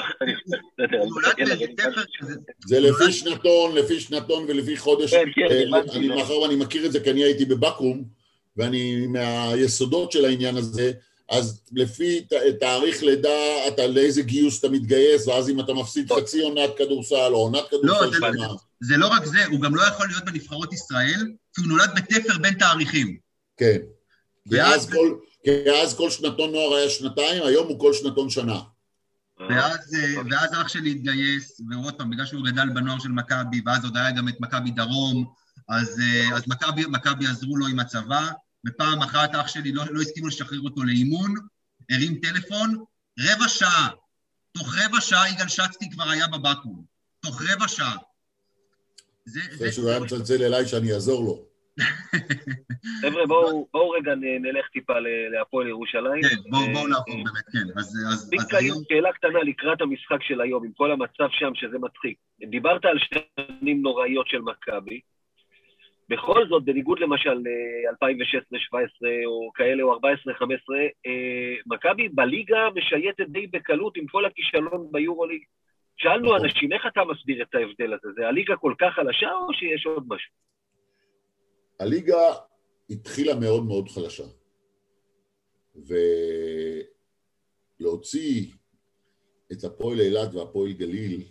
[2.66, 5.10] זה לפי שנתון, לפי שנתון ולפי חודש.
[5.10, 6.16] כן, כן, אה, לא.
[6.16, 8.04] מאחר ואני מכיר את זה כי אני הייתי בבקו"ם,
[8.56, 10.92] ואני מהיסודות של העניין הזה,
[11.30, 12.26] אז לפי
[12.60, 13.28] תאריך לידה,
[13.68, 18.10] אתה לאיזה גיוס אתה מתגייס, ואז אם אתה מפסיד חצי עונת כדורסל או עונת כדורסל
[18.10, 18.46] זה- שלמה.
[18.80, 21.20] זה לא רק זה, הוא גם לא יכול להיות בנבחרות ישראל,
[21.54, 23.16] כי הוא נולד בתפר בין תאריכים.
[23.56, 23.78] כן.
[24.50, 25.14] ואז- אז כל-
[25.48, 28.60] כי אז כל שנתון נוער היה שנתיים, היום הוא כל שנתון שנה.
[29.40, 33.84] ואז, אה, ואז אח שלי התגייס, ועוד פעם, בגלל שהוא גדל בנוער של מכבי, ואז
[33.84, 35.32] עוד היה גם את מכבי דרום,
[35.68, 38.28] אז, אה, אז מכבי, מכבי עזרו לו עם הצבא,
[38.66, 41.34] ופעם אחת אח שלי לא, לא הסכימו לשחרר אותו לאימון,
[41.90, 42.84] הרים טלפון,
[43.20, 43.88] רבע שעה.
[44.52, 46.82] תוך רבע שעה יגאל שצקי כבר היה בבקו"ם.
[47.20, 47.96] תוך רבע שעה.
[49.24, 51.47] זה, אחרי שהוא היה מצלצל אליי שאני אעזור לו.
[53.02, 53.26] חבר'ה,
[53.72, 54.94] בואו רגע נלך טיפה
[55.32, 56.22] להפועל ירושלים.
[56.22, 57.78] כן, בואו נעבור באמת, כן.
[57.78, 58.78] אז היום...
[58.88, 62.16] שאלה קטנה לקראת המשחק של היום, עם כל המצב שם, שזה מצחיק.
[62.40, 65.00] דיברת על שנים נוראיות של מכבי.
[66.08, 69.98] בכל זאת, בניגוד למשל ל-2016-2017 או כאלה, או 14-2015,
[71.66, 75.42] מכבי בליגה משייטת די בקלות עם כל הכישלון ביורוליג.
[75.96, 76.44] שאלנו נכון.
[76.44, 78.08] אנשים, איך אתה מסביר את ההבדל הזה?
[78.16, 80.32] זה הליגה כל כך חלשה או שיש עוד משהו?
[81.80, 82.34] הליגה
[82.90, 84.24] התחילה מאוד מאוד חלשה.
[87.80, 88.46] ולהוציא
[89.52, 91.22] את הפועל אילת והפועל גליל,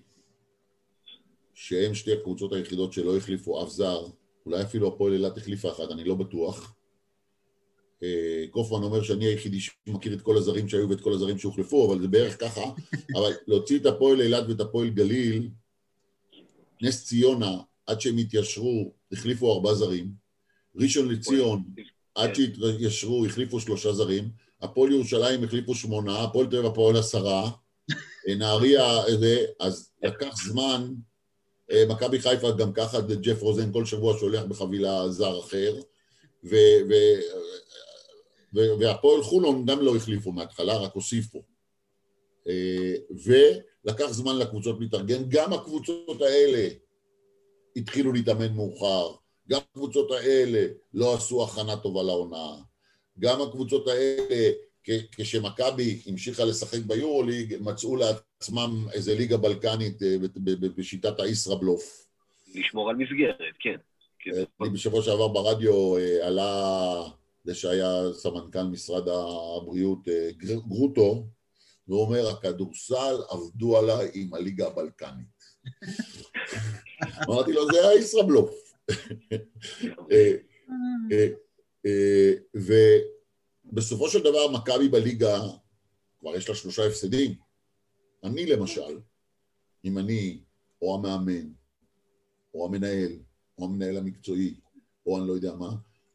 [1.53, 4.07] שהם שתי הקבוצות היחידות שלא החליפו אף זר,
[4.45, 6.73] אולי אפילו הפועל אילת החליפה אחת, אני לא בטוח.
[8.03, 12.01] אה, קופמן אומר שאני היחידי שמכיר את כל הזרים שהיו ואת כל הזרים שהוחלפו, אבל
[12.01, 12.61] זה בערך ככה.
[13.17, 15.49] אבל להוציא את הפועל אילת ואת הפועל גליל,
[16.81, 20.26] נס ציונה, עד שהם התיישרו, החליפו ארבעה זרים.
[20.78, 21.63] ראשון לציון,
[22.15, 24.30] עד שהתיישרו, החליפו שלושה זרים.
[24.61, 27.49] הפועל ירושלים החליפו שמונה, הפועל תל אביב, הפועל עשרה.
[28.28, 29.01] אה, נהריה,
[29.59, 30.93] אז לקח זמן.
[31.71, 35.75] אה, מכבי חיפה גם ככה, ג'ף רוזן כל שבוע שולח בחבילה זר אחר.
[36.43, 36.55] ו,
[36.89, 36.93] ו,
[38.80, 41.43] והפועל חולון גם לא החליפו מההתחלה, רק הוסיפו.
[42.47, 42.93] אה,
[43.25, 46.69] ולקח זמן לקבוצות להתארגן, גם הקבוצות האלה
[47.75, 49.15] התחילו להתאמן מאוחר,
[49.49, 52.55] גם הקבוצות האלה לא עשו הכנה טובה לעונה,
[53.19, 54.51] גם הקבוצות האלה,
[55.11, 60.15] כשמכבי המשיכה לשחק ביורוליג, מצאו לעצמם איזה ליגה בלקנית אה,
[60.75, 62.07] בשיטת הישראבלוף.
[62.55, 63.75] לשמור על מסגרת, כן.
[64.19, 64.31] כן.
[64.61, 67.03] אני בשבוע שעבר ברדיו אה, עלה
[67.43, 71.27] זה שהיה סמנכ"ל משרד הבריאות אה, גרוטו,
[71.87, 75.37] והוא אומר, הכדורסל עבדו עליי עם הליגה הבלקנית.
[77.29, 78.66] אמרתי לו, זה הישראבלוף.
[80.11, 80.33] אה,
[81.85, 85.39] אה, ובסופו של דבר, מכבי בליגה,
[86.19, 87.35] כבר יש לה שלושה הפסדים.
[88.23, 88.99] אני למשל,
[89.85, 90.39] אם אני,
[90.81, 91.49] או המאמן,
[92.53, 93.11] או המנהל,
[93.57, 94.53] או המנהל המקצועי,
[95.05, 95.69] או אני לא יודע מה,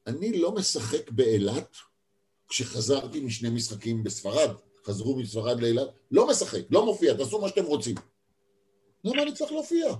[0.06, 1.76] אני לא משחק באילת
[2.48, 4.50] כשחזרתי משני משחקים בספרד,
[4.84, 7.94] חזרו מספרד לאילת, לא משחק, לא מופיע, תעשו מה שאתם רוצים.
[9.04, 9.94] למה אני צריך להופיע?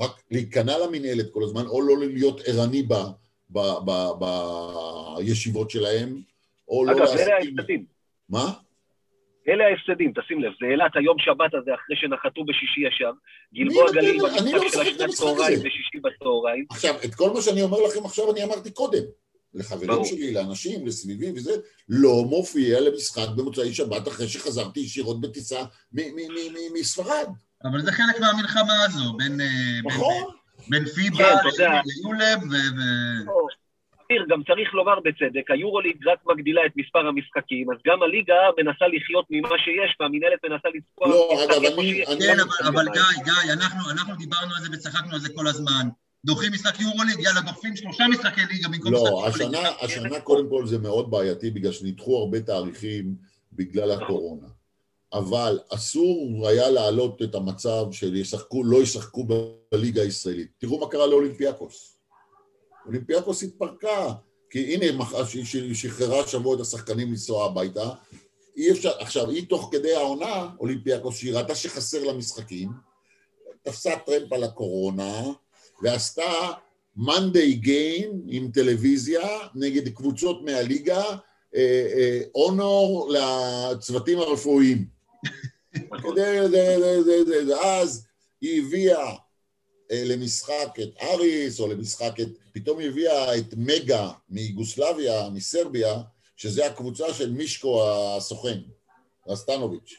[0.00, 2.94] רק להיכנע למנהלת כל הזמן, או לא להיות ערני ב,
[3.50, 4.10] ב, ב,
[5.18, 6.20] בישיבות שלהם,
[6.68, 7.04] או אגב, לא...
[7.04, 7.84] אגב, אלה ההפסדים.
[8.28, 8.52] מה?
[9.48, 13.10] אלה ההפסדים, תשים לב, זה אילת היום שבת הזה אחרי שנחתו בשישי ישר,
[13.54, 16.66] גלבוע גליל לא במשחק של השנת צהריים בשישי בצהריים.
[16.70, 19.02] עכשיו, את כל מה שאני אומר לכם עכשיו אני אמרתי קודם.
[19.54, 21.52] לחברים שלי, לאנשים, לסביבי וזה,
[21.88, 25.64] לא מופיע למשחק במוצאי שבת אחרי שחזרתי ישירות בטיסה
[26.74, 27.28] מספרד.
[27.64, 29.40] אבל זה חלק מהמלחמה הזו, בין...
[29.40, 30.24] אה, נכון.
[30.68, 32.54] בין פיבה כן, ליולב ו...
[34.04, 38.84] אופיר, גם צריך לומר בצדק, היורוליג רק מגדילה את מספר המשחקים, אז גם הליגה מנסה
[38.94, 41.08] לחיות ממה שיש, והמינהלת מנסה לצפוע...
[41.08, 42.04] לא, אגב, אני...
[42.06, 42.36] כן,
[42.68, 45.84] אבל גיא, גיא, אנחנו דיברנו על זה וצחקנו על זה כל הזמן.
[46.24, 49.62] דוחים משחק יורוליג, יאללה, דוחים שלושה משחקי ליגה במקום לא, משחק יורוליג.
[49.64, 53.14] לא, השנה קודם כל זה מאוד בעייתי, בגלל שנדחו הרבה תאריכים
[53.52, 54.46] בגלל הקורונה.
[55.14, 59.26] אבל אסור היה להעלות את המצב של ישחקו, לא ישחקו
[59.72, 60.48] בליגה הישראלית.
[60.58, 61.98] תראו מה קרה לאולימפיאקוס.
[62.86, 64.12] אולימפיאקוס התפרקה,
[64.50, 64.84] כי הנה
[65.44, 67.90] היא שחררה השבוע את השחקנים לנסוע הביתה,
[68.56, 72.68] אי אפשר, עכשיו היא תוך כדי העונה, אולימפיאקוס, שהיא ראתה שחסר לה משחקים,
[73.62, 75.22] תפסה טרמפ על הקורונה,
[75.82, 76.50] ועשתה
[76.96, 81.02] one day game עם טלוויזיה נגד קבוצות מהליגה,
[82.34, 84.93] honor אה, אה, לצוותים הרפואיים.
[87.64, 88.06] אז
[88.40, 89.14] היא הביאה
[89.90, 92.28] אה, למשחק את אריס, או למשחק את...
[92.52, 96.02] פתאום היא הביאה את מגה מיוגוסלביה, מסרביה,
[96.36, 98.58] שזה הקבוצה של מישקו הסוכן,
[99.28, 99.94] רסטנוביץ'.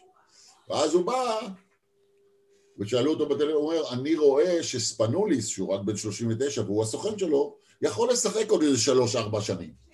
[0.69, 1.39] ואז הוא בא,
[2.80, 7.57] ושאלו אותו בטלוויזיה, הוא אומר, אני רואה שספנוליס, שהוא רק בן 39 והוא הסוכן שלו,
[7.82, 9.84] יכול לשחק עוד איזה שלוש-ארבע שנים.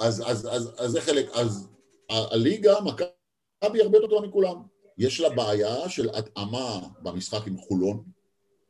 [0.00, 1.68] אז, אז, אז, אז זה חלק, אז
[2.10, 4.56] הליגה, מכבי הרבה יותר טובה מכולם.
[4.98, 8.04] יש לה בעיה של התאמה במשחק עם חולון,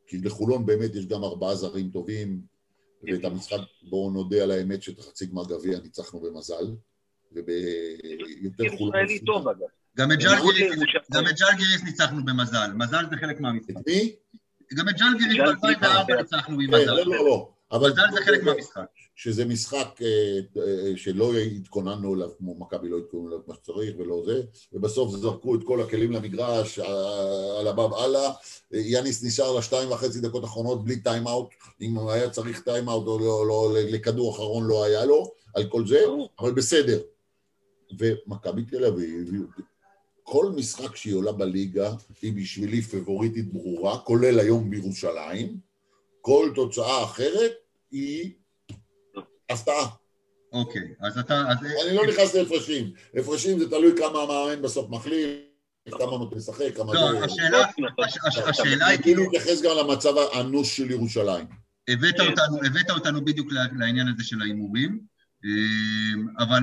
[0.06, 2.40] כי לחולון באמת יש גם ארבעה זרים טובים,
[3.02, 3.58] ואת המשחק,
[3.90, 6.64] בואו נודה על האמת שאת החצי גמר גביע ניצחנו במזל,
[7.32, 8.94] וביותר חולון...
[8.94, 9.66] ישראלי טוב אגב.
[9.96, 10.18] גם את
[11.38, 13.70] ג'לגיריס ניצחנו במזל, מזל זה חלק מהמשחק.
[13.70, 14.16] את מי?
[14.74, 16.94] גם את ג'לגיריס ב-2004 ניצחנו במזל.
[16.94, 17.52] לא, לא, לא.
[17.72, 18.86] אבל זה חלק מהמשחק.
[19.16, 24.22] שזה משחק אה, אה, שלא התכוננו אליו כמו מכבי לא התכוננו אליו כמו שצריך ולא
[24.26, 24.42] זה,
[24.72, 26.78] ובסוף זרקו את כל הכלים למגרש,
[27.58, 28.32] על הבב הלאה,
[28.72, 31.48] יאניס נשאר לשתיים וחצי דקות אחרונות בלי time-out,
[31.80, 36.04] אם היה צריך time-out או לא, לא, לכדור אחרון לא היה לו, על כל זה,
[36.38, 37.00] אבל בסדר.
[37.98, 39.32] ומכבי תל אביב,
[40.22, 45.69] כל משחק שהיא עולה בליגה היא בשבילי פבוריטית ברורה, כולל היום בירושלים,
[46.20, 47.52] כל תוצאה אחרת
[47.90, 48.32] היא
[49.50, 49.86] הפתעה.
[50.52, 51.44] אוקיי, אז אתה...
[51.48, 51.56] אז...
[51.86, 52.92] אני לא נכנס להפרשים.
[53.14, 55.38] הפרשים זה תלוי כמה המאמן בסוף מחליף,
[55.90, 56.94] כמה נותן לשחק, כמה...
[56.94, 57.66] לא, השאלה,
[58.48, 59.22] השאלה היא כאילו...
[59.22, 61.46] להתייחס גם למצב האנוש של ירושלים.
[61.88, 62.20] הבאת.
[62.20, 63.48] אותנו, הבאת אותנו בדיוק
[63.78, 65.00] לעניין הזה של ההימורים,
[65.44, 66.60] אמ, אבל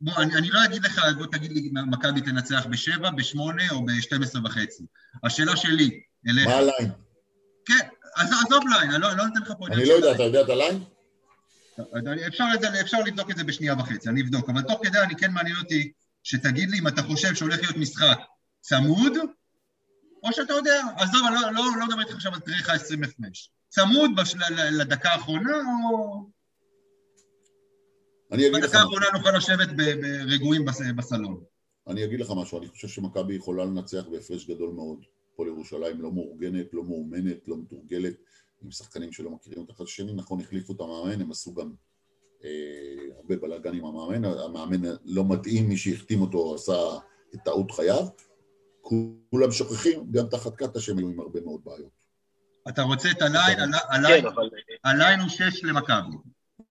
[0.00, 4.22] בוא, אני, אני לא אגיד לך, בוא תגיד לי, מכבי תנצח בשבע, בשמונה או בשתים
[4.22, 4.84] עשרה וחצי.
[5.24, 6.46] השאלה שלי, אליך...
[6.46, 6.90] מה הליין?
[7.64, 9.66] כן, עזוב ליין, אני לא, לא נותן לך פה...
[9.66, 10.84] אני לא יודע, אתה יודע את הליין?
[12.26, 12.44] אפשר,
[12.80, 15.92] אפשר לבדוק את זה בשנייה וחצי, אני אבדוק, אבל תוך כדי אני כן מעניין אותי
[16.22, 18.18] שתגיד לי אם אתה חושב שהולך להיות משחק
[18.60, 19.12] צמוד,
[20.22, 23.50] או שאתה יודע, עזוב, אני לא, לא, לא מדבר איתך עכשיו על לך 20 הפרש.
[23.68, 24.34] צמוד בש,
[24.72, 25.56] לדקה האחרונה,
[25.90, 26.26] או...
[28.32, 28.64] אני אגיד לך...
[28.64, 30.64] בדקה האחרונה נוכל לשבת ברגועים
[30.96, 31.40] בסלון.
[31.88, 35.04] אני אגיד לך משהו, אני חושב שמכבי יכולה לנצח בהפרש גדול מאוד.
[35.36, 38.14] פה לירושלים לא מאורגנת, לא מאומנת, לא מתורגלת.
[38.64, 41.72] עם שחקנים שלא מכירים את אחד השני, נכון, החליפו את המאמן, הם עשו גם
[42.44, 42.50] אה,
[43.16, 46.98] הרבה בלאגן עם המאמן, המאמן לא מתאים, מי שהחתים אותו עשה
[47.34, 48.06] את טעות חייו,
[49.30, 52.04] כולם שוכחים, גם תחת קאטה שהם היו עם הרבה מאוד בעיות.
[52.68, 54.28] אתה רוצה את הליין, כן,
[54.84, 56.16] הליין הוא שש למכבי.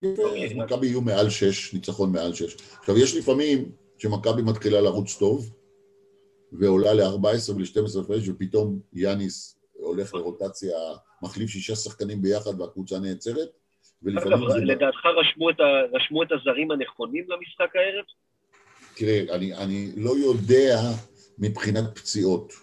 [0.04, 2.56] אז מכבי יהיו מעל שש, ניצחון מעל שש.
[2.80, 5.54] עכשיו, יש לפעמים שמכבי מתחילה לרוץ טוב,
[6.60, 10.78] ועולה ל-14 ול-12 הפרש, ופתאום יאניס הולך לרוטציה,
[11.22, 13.50] מחליף שישה שחקנים ביחד והקבוצה נעצרת,
[14.02, 14.66] זה...
[14.66, 15.64] לדעתך רשמו את, ה,
[15.98, 18.06] רשמו את הזרים הנכונים למשחק הערב?
[18.96, 20.80] תראה, אני, אני לא יודע
[21.38, 22.54] מבחינת פציעות.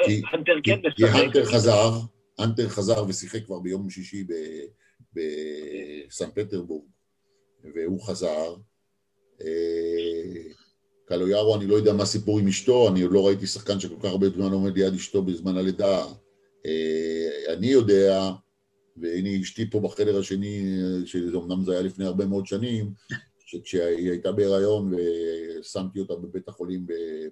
[0.00, 0.96] אה, כי, הנטר כן משחק.
[0.96, 1.90] כי הנטר חזר,
[2.38, 4.26] הנטר חזר ושיחק כבר ביום שישי
[5.12, 6.84] בסן פטרבורג,
[7.74, 8.54] והוא חזר.
[11.04, 13.94] אה, קלויארו, אני לא יודע מה הסיפור עם אשתו, אני עוד לא ראיתי שחקן שכל
[13.98, 16.04] כך הרבה זמן עומד ליד אשתו בזמן הלידה.
[16.66, 18.30] אה, אני יודע,
[18.96, 22.92] והנה אשתי פה בחדר השני, שאומנם זה היה לפני הרבה מאוד שנים,
[23.46, 26.86] שכשהיא הייתה בהיריון ושמתי אותה בבית החולים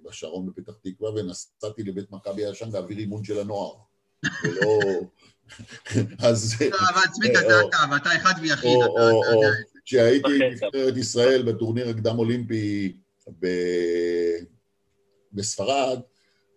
[0.05, 3.73] בשרון בפתח תקווה ונסעתי לבית מכבי הישן להעביר אימון של הנוער.
[4.43, 4.79] ולא...
[6.29, 6.61] אז...
[6.61, 8.77] לא, אבל צביקה, זה אתה, ואתה אחד ויחיד.
[9.85, 12.97] כשהייתי בנבחרת ישראל בטורניר הקדם אולימפי
[15.33, 15.99] בספרד,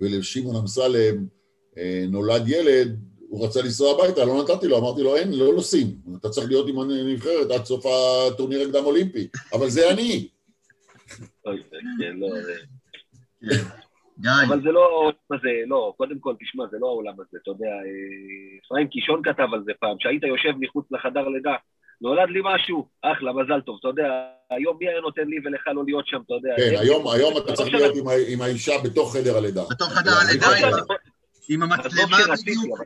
[0.00, 1.26] ולשמעון אמסלם
[1.78, 2.98] אה, נולד ילד,
[3.28, 5.86] הוא רצה לנסוע הביתה, לא נתתי לו, אמרתי לו, אין, לא נוסעים,
[6.20, 10.28] אתה צריך להיות עם הנבחרת עד סוף הטורניר הקדם אולימפי, אבל זה אני.
[11.98, 12.28] כן, לא,
[14.48, 17.66] אבל זה לא העולם הזה, לא, קודם כל, תשמע, זה לא העולם הזה, אתה יודע,
[17.66, 21.54] אה, אפרים קישון כתב על זה פעם, שהיית יושב מחוץ לחדר לידה,
[22.00, 24.08] נולד לי משהו, אחלה, מזל טוב, אתה יודע,
[24.50, 26.54] היום מי היה נותן לי ולך לא להיות שם, אתה יודע.
[26.56, 27.94] כן, היום, היום אתה צריך להיות
[28.28, 29.62] עם האישה בתוך חדר הלידה.
[29.70, 30.46] בתוך חדר הלידה,
[31.48, 32.80] עם המצלמה בדיוק.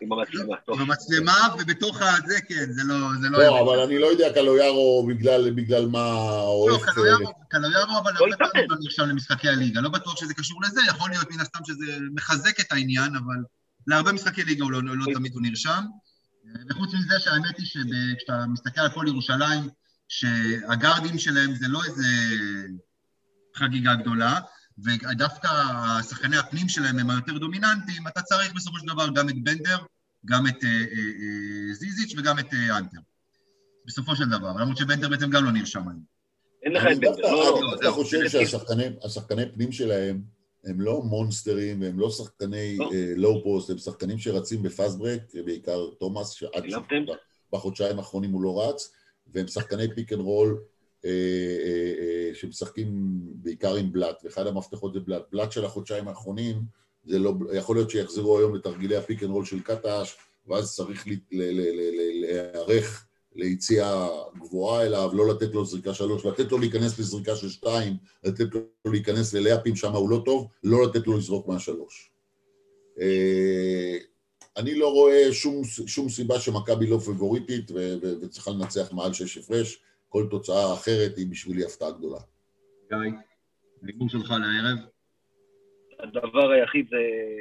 [0.00, 2.94] עם המצלמה, עם המצלמה, ובתוך הזה, כן, זה לא...
[3.30, 5.08] לא, לא, אבל אני לא יודע קלויארו
[5.56, 6.12] בגלל מה...
[6.68, 6.78] לא,
[7.48, 11.30] קלויארו, אבל הרבה פעמים לא נרשם למשחקי הליגה, לא בטוח שזה קשור לזה, יכול להיות
[11.30, 13.36] מן הסתם שזה מחזק את העניין, אבל
[13.86, 15.82] להרבה משחקי ליגה לא, לא תמיד הוא נרשם.
[16.70, 19.68] וחוץ מזה שהאמת היא שכשאתה מסתכל על כל ירושלים,
[20.08, 22.06] שהגארדים שלהם זה לא איזה
[23.54, 24.40] חגיגה גדולה,
[24.84, 25.48] ודווקא
[26.08, 29.78] שחקני הפנים שלהם הם היותר דומיננטיים, אתה צריך בסופו של דבר גם את בנדר,
[30.24, 33.00] גם את אה, אה, אה, זיזיץ' וגם את אה, אנטר.
[33.86, 36.02] בסופו של דבר, למרות שבנדר בעצם גם לא נרשם היום.
[36.62, 37.74] אין לך את בנדר, לא, לא.
[37.74, 40.22] אתה חושב שהשחקני פנים שלהם
[40.68, 42.78] הם לא מונסטרים והם לא שחקני
[43.16, 43.40] low לא.
[43.44, 46.64] פוסט, הם שחקנים שרצים ב fast break, בעיקר תומאס, שעד
[47.52, 48.92] בחודשיים האחרונים הוא לא רץ,
[49.26, 50.60] והם שחקני pick and roll
[52.34, 55.22] שמשחקים בעיקר עם בלאט, ואחד המפתחות זה בלאט.
[55.32, 56.62] בלאט של החודשיים האחרונים,
[57.04, 60.16] זה לא, יכול להיות שיחזרו היום לתרגילי ה pick and roll של קטש,
[60.46, 63.07] ואז צריך להיערך
[63.38, 64.08] ליציאה
[64.38, 68.60] גבוהה אליו, לא לתת לו זריקה שלוש, לתת לו להיכנס לזריקה של שתיים, לתת לו
[68.92, 72.10] להיכנס ללאפים, שם הוא לא טוב, לא לתת לו לזרוק מהשלוש.
[73.00, 73.96] אה,
[74.56, 77.70] אני לא רואה שום, שום סיבה שמכבי לא פבוריטית
[78.22, 82.20] וצריכה לנצח מעל שש הפרש, כל תוצאה אחרת היא בשבילי הפתעה גדולה.
[82.88, 82.96] גיא,
[83.82, 84.78] ההימור שלך לערב?
[86.00, 86.96] הדבר היחיד זה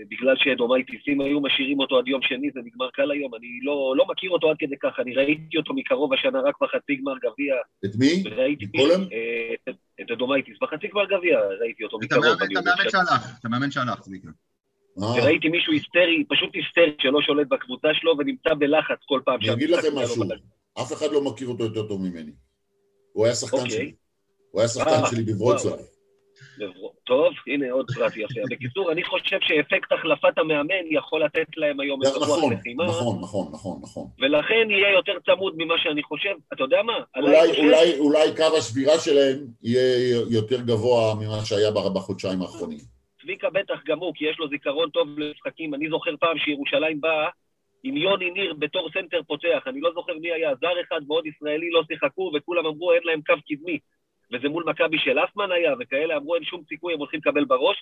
[0.10, 3.36] בגלל שאדומייטיס אם היו משאירים אותו עד יום שני, זה נגמר קל היום.
[3.36, 6.96] אני לא, לא מכיר אותו עד כדי כך, אני ראיתי אותו מקרוב השנה רק בחצי
[6.96, 7.56] גמר גביע.
[7.86, 8.24] את מי?
[8.26, 9.02] וראיתי גולם?
[9.02, 10.58] אה, את, את אדומייטיס.
[10.62, 12.26] בחצי גמר גביע ראיתי אותו את מקרוב.
[12.26, 14.30] את המאמן שהלך, את המאמן שהלך, צביקה.
[15.02, 19.40] אה, וראיתי מישהו היסטרי, פשוט היסטרי, שלא שולט בקבוצה שלו ונמצא בלחץ כל פעם.
[19.42, 20.24] אני אגיד לכם משהו.
[20.82, 22.32] אף אחד לא מכיר אותו יותר טוב ממני.
[23.14, 23.72] הוא היה שחקן אוקיי.
[23.72, 23.94] שלי.
[24.52, 25.97] הוא היה שחקן אה, שלי בוורוצלב.
[27.04, 28.42] טוב, הנה עוד פרט יפה.
[28.52, 33.20] בקיצור, אני חושב שאפקט החלפת המאמן יכול לתת להם היום את רוח נכון, לחימה, נכון,
[33.22, 34.08] נכון, נכון, נכון.
[34.20, 36.34] ולכן יהיה יותר צמוד ממה שאני חושב.
[36.54, 36.94] אתה יודע מה?
[37.18, 42.80] אולי, חושב- אולי, אולי קו השבירה שלהם יהיה יותר גבוה ממה שהיה בחודשיים האחרונים.
[43.22, 45.74] צביקה בטח גם הוא, כי יש לו זיכרון טוב למשחקים.
[45.74, 47.30] אני זוכר פעם שירושלים באה
[47.84, 49.64] עם יוני ניר בתור סנטר פותח.
[49.68, 53.22] אני לא זוכר מי היה, זר אחד ועוד ישראלי לא שיחקו, וכולם אמרו אין להם
[53.26, 53.80] קו קדמי.
[54.34, 57.78] וזה מול מכבי של אסמן היה, וכאלה אמרו אין שום סיכוי, הם הולכים לקבל בראש.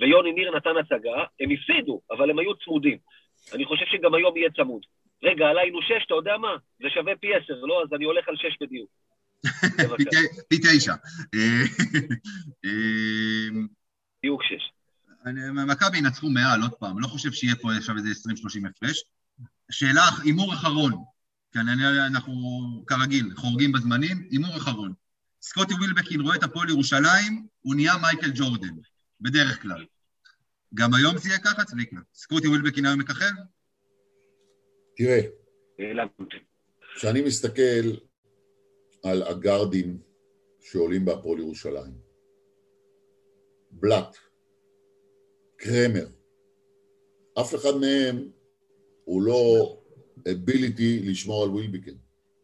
[0.00, 2.98] ויוני ניר נתן הצגה, הם הפסידו, אבל הם היו צמודים.
[3.54, 4.82] אני חושב שגם היום יהיה צמוד.
[5.22, 6.56] רגע, עליינו שש, אתה יודע מה?
[6.82, 7.82] זה שווה פי עשר, לא?
[7.82, 8.88] אז אני הולך על שש בדיוק.
[10.48, 10.94] פי תשע.
[11.34, 11.62] אה,
[12.64, 13.60] אה,
[14.22, 14.70] דיוק שש.
[15.66, 19.02] מכבי ינצחו מעל, עוד פעם, לא חושב שיהיה פה עכשיו איזה 20-30 הפרש.
[19.70, 20.92] שאלה, הימור אחרון,
[21.52, 22.32] כי אני- אנחנו
[22.86, 24.92] כרגיל חורגים בזמנים, הימור אחרון.
[25.46, 28.74] סקוטי ווילבקין רואה את הפועל ירושלים, הוא נהיה מייקל ג'ורדן,
[29.20, 29.86] בדרך כלל.
[30.74, 31.96] גם היום זה יהיה ככה, צביקה?
[32.14, 33.32] סקוטי ווילבקין היום מככב?
[34.96, 35.20] תראה.
[36.96, 37.84] כשאני מסתכל
[39.04, 39.98] על הגארדים
[40.60, 41.94] שעולים בהפועל ירושלים,
[43.70, 44.16] בלאט,
[45.56, 46.06] קרמר,
[47.40, 48.28] אף אחד מהם
[49.04, 49.76] הוא לא
[50.18, 51.94] ability לשמור על ווילביקן.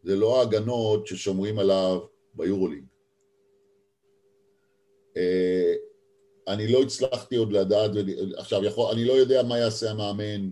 [0.03, 1.99] זה לא ההגנות ששומרים עליו
[2.33, 2.90] ביורוליג.
[5.17, 5.73] אה,
[6.47, 7.91] אני לא הצלחתי עוד לדעת,
[8.37, 10.49] עכשיו, יכול, אני לא יודע מה יעשה המאמן,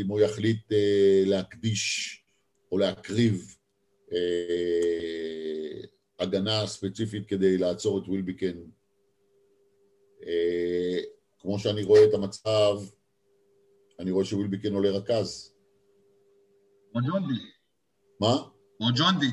[0.00, 2.16] אם הוא יחליט אה, להקדיש
[2.72, 3.56] או להקריב
[4.12, 4.18] אה,
[6.18, 8.56] הגנה ספציפית כדי לעצור את ווילביקן.
[11.40, 12.78] כמו שאני רואה את המצב,
[13.98, 15.54] אני רואה שווילביקן עולה רכז.
[16.94, 17.40] או ג'ונדי.
[18.20, 18.34] מה?
[18.80, 19.30] או ג'ונדי.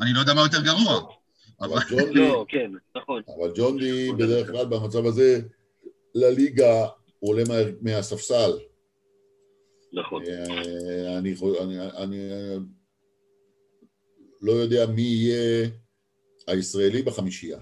[0.00, 1.14] אני לא יודע מה יותר גרוע.
[1.60, 3.22] אבל אבל ג'ון די, לא, כן, נכון.
[3.38, 5.40] אבל ג'ון די בדרך כלל במצב הזה,
[6.14, 6.86] לליגה
[7.18, 8.50] הוא עולה מה, מהספסל.
[9.92, 10.22] נכון.
[10.26, 12.56] אה, אני, אני, אני אה,
[14.42, 15.68] לא יודע מי יהיה
[16.46, 17.58] הישראלי בחמישייה.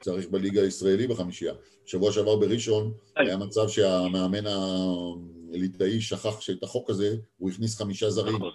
[0.00, 1.54] צריך בליגה הישראלי בחמישייה.
[1.86, 4.46] שבוע שעבר בראשון היה מצב שהמאמן
[5.52, 8.36] הליטאי שכח שאת החוק הזה, הוא הכניס חמישה זרים.
[8.36, 8.52] נכון.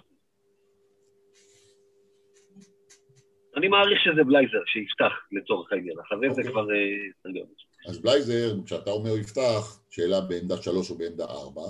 [3.56, 6.52] אני מעריך שזה בלייזר שיפתח לצורך העניין, אחרי זה אוקיי.
[6.52, 6.66] כבר...
[6.70, 7.88] אה.
[7.88, 11.62] אז בלייזר, כשאתה אומר יפתח, שאלה בעמדה שלוש או בעמדה ארבע,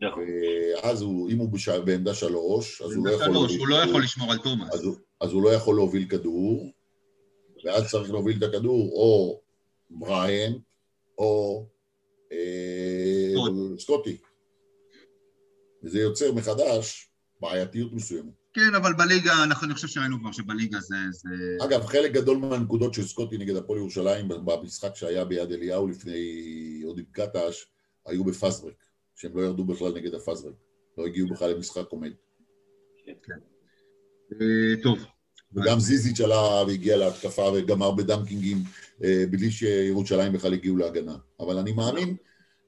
[0.00, 0.24] נכון.
[0.82, 1.48] ואז הוא, אם הוא.
[1.84, 3.26] בעמדה שלוש, אז הוא לא יכול...
[3.26, 3.76] שלוש, הוא לא.
[3.76, 4.74] יכול לשמור על תומאס.
[4.74, 6.72] אז הוא, אז הוא לא יכול להוביל כדור,
[7.64, 9.40] ואז צריך להוביל את הכדור או
[9.90, 10.52] בריאן
[11.18, 11.64] או
[12.32, 13.80] אה, סקוט.
[13.80, 14.16] סקוטי.
[15.82, 18.47] וזה יוצר מחדש בעייתיות מסוימת.
[18.58, 20.96] כן, אבל בליגה, אנחנו- אני חושב שראינו כבר שבליגה זה...
[21.10, 21.28] זה...
[21.64, 26.98] אגב, חלק גדול מהנקודות של סקוטי נגד הפועל ירושלים במשחק שהיה ביד אליהו לפני עוד
[26.98, 27.66] עם קטש,
[28.06, 28.74] היו בפסברק,
[29.16, 30.54] שהם לא ירדו בכלל נגד הפסברק.
[30.98, 32.12] לא הגיעו בכלל למשחק עומד.
[33.08, 34.98] אה, טוב.
[35.54, 38.58] וגם זיזיץ' עלה והגיע להתקפה וגמר בדנקינגים
[39.04, 41.16] אה, בלי שירושלים בכלל הגיעו להגנה.
[41.40, 42.16] אבל אני מאמין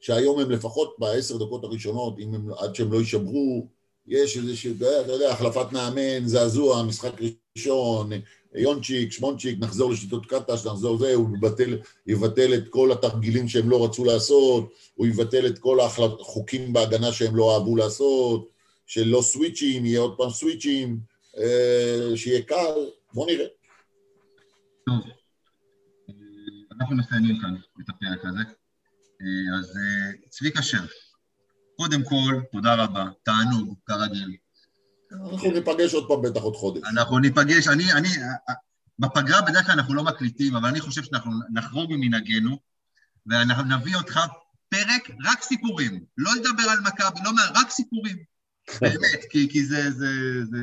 [0.00, 4.74] שהיום הם לפחות בעשר דקות הראשונות, אם הם, עד שהם לא יישברו, יש איזשהו,
[5.04, 7.12] אתה יודע, החלפת מאמן, זעזוע, משחק
[7.56, 8.10] ראשון,
[8.54, 13.84] יונצ'יק, שמונצ'יק, נחזור לשיטות קטש, נחזור זה, הוא יבטל, יבטל את כל התרגילים שהם לא
[13.84, 18.50] רצו לעשות, הוא יבטל את כל החוקים בהגנה שהם לא אהבו לעשות,
[18.86, 21.00] של לא סוויצ'ים, יהיה עוד פעם סוויצ'ים,
[21.38, 23.46] אה, שיהיה קל, בוא נראה.
[24.86, 25.00] טוב.
[26.08, 26.14] אה,
[26.72, 28.40] אנחנו מסיימים כאן את הפרק הזה.
[29.20, 29.78] אה, אז
[30.28, 31.09] צביקה שרף,
[31.80, 34.36] קודם כל, תודה רבה, תענוג, כרגיל.
[35.12, 36.82] אנחנו ניפגש עוד פעם בטח עוד חודש.
[36.92, 38.08] אנחנו ניפגש, אני, אני,
[38.98, 42.58] בפגרה בדרך כלל אנחנו לא מקליטים, אבל אני חושב שאנחנו נחרוג ממנהגנו,
[43.26, 44.20] ואנחנו נביא אותך
[44.68, 48.16] פרק רק סיפורים, לא לדבר על מכבי, לא, מה- רק סיפורים.
[48.80, 50.10] באמת, כי, כי זה, זה,
[50.44, 50.58] זה,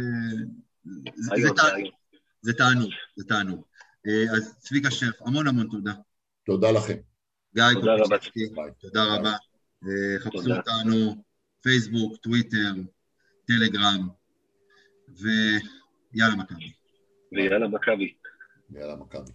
[2.41, 3.61] זה, תענוג, זה תענוג.
[4.07, 5.93] אה, אז צביקה שרף, המון המון תודה.
[6.45, 6.97] תודה לכם.
[7.55, 8.18] גיא תודה רבה.
[8.82, 9.34] תודה רבה.
[10.19, 10.55] חפשו.
[10.55, 11.23] אותנו,
[11.61, 12.73] פייסבוק, טוויטר,
[13.45, 14.07] טלגרם,
[15.09, 16.71] ויאללה מכבי.
[17.32, 18.13] ויאללה מכבי.
[18.73, 19.32] יאללה, מכבי.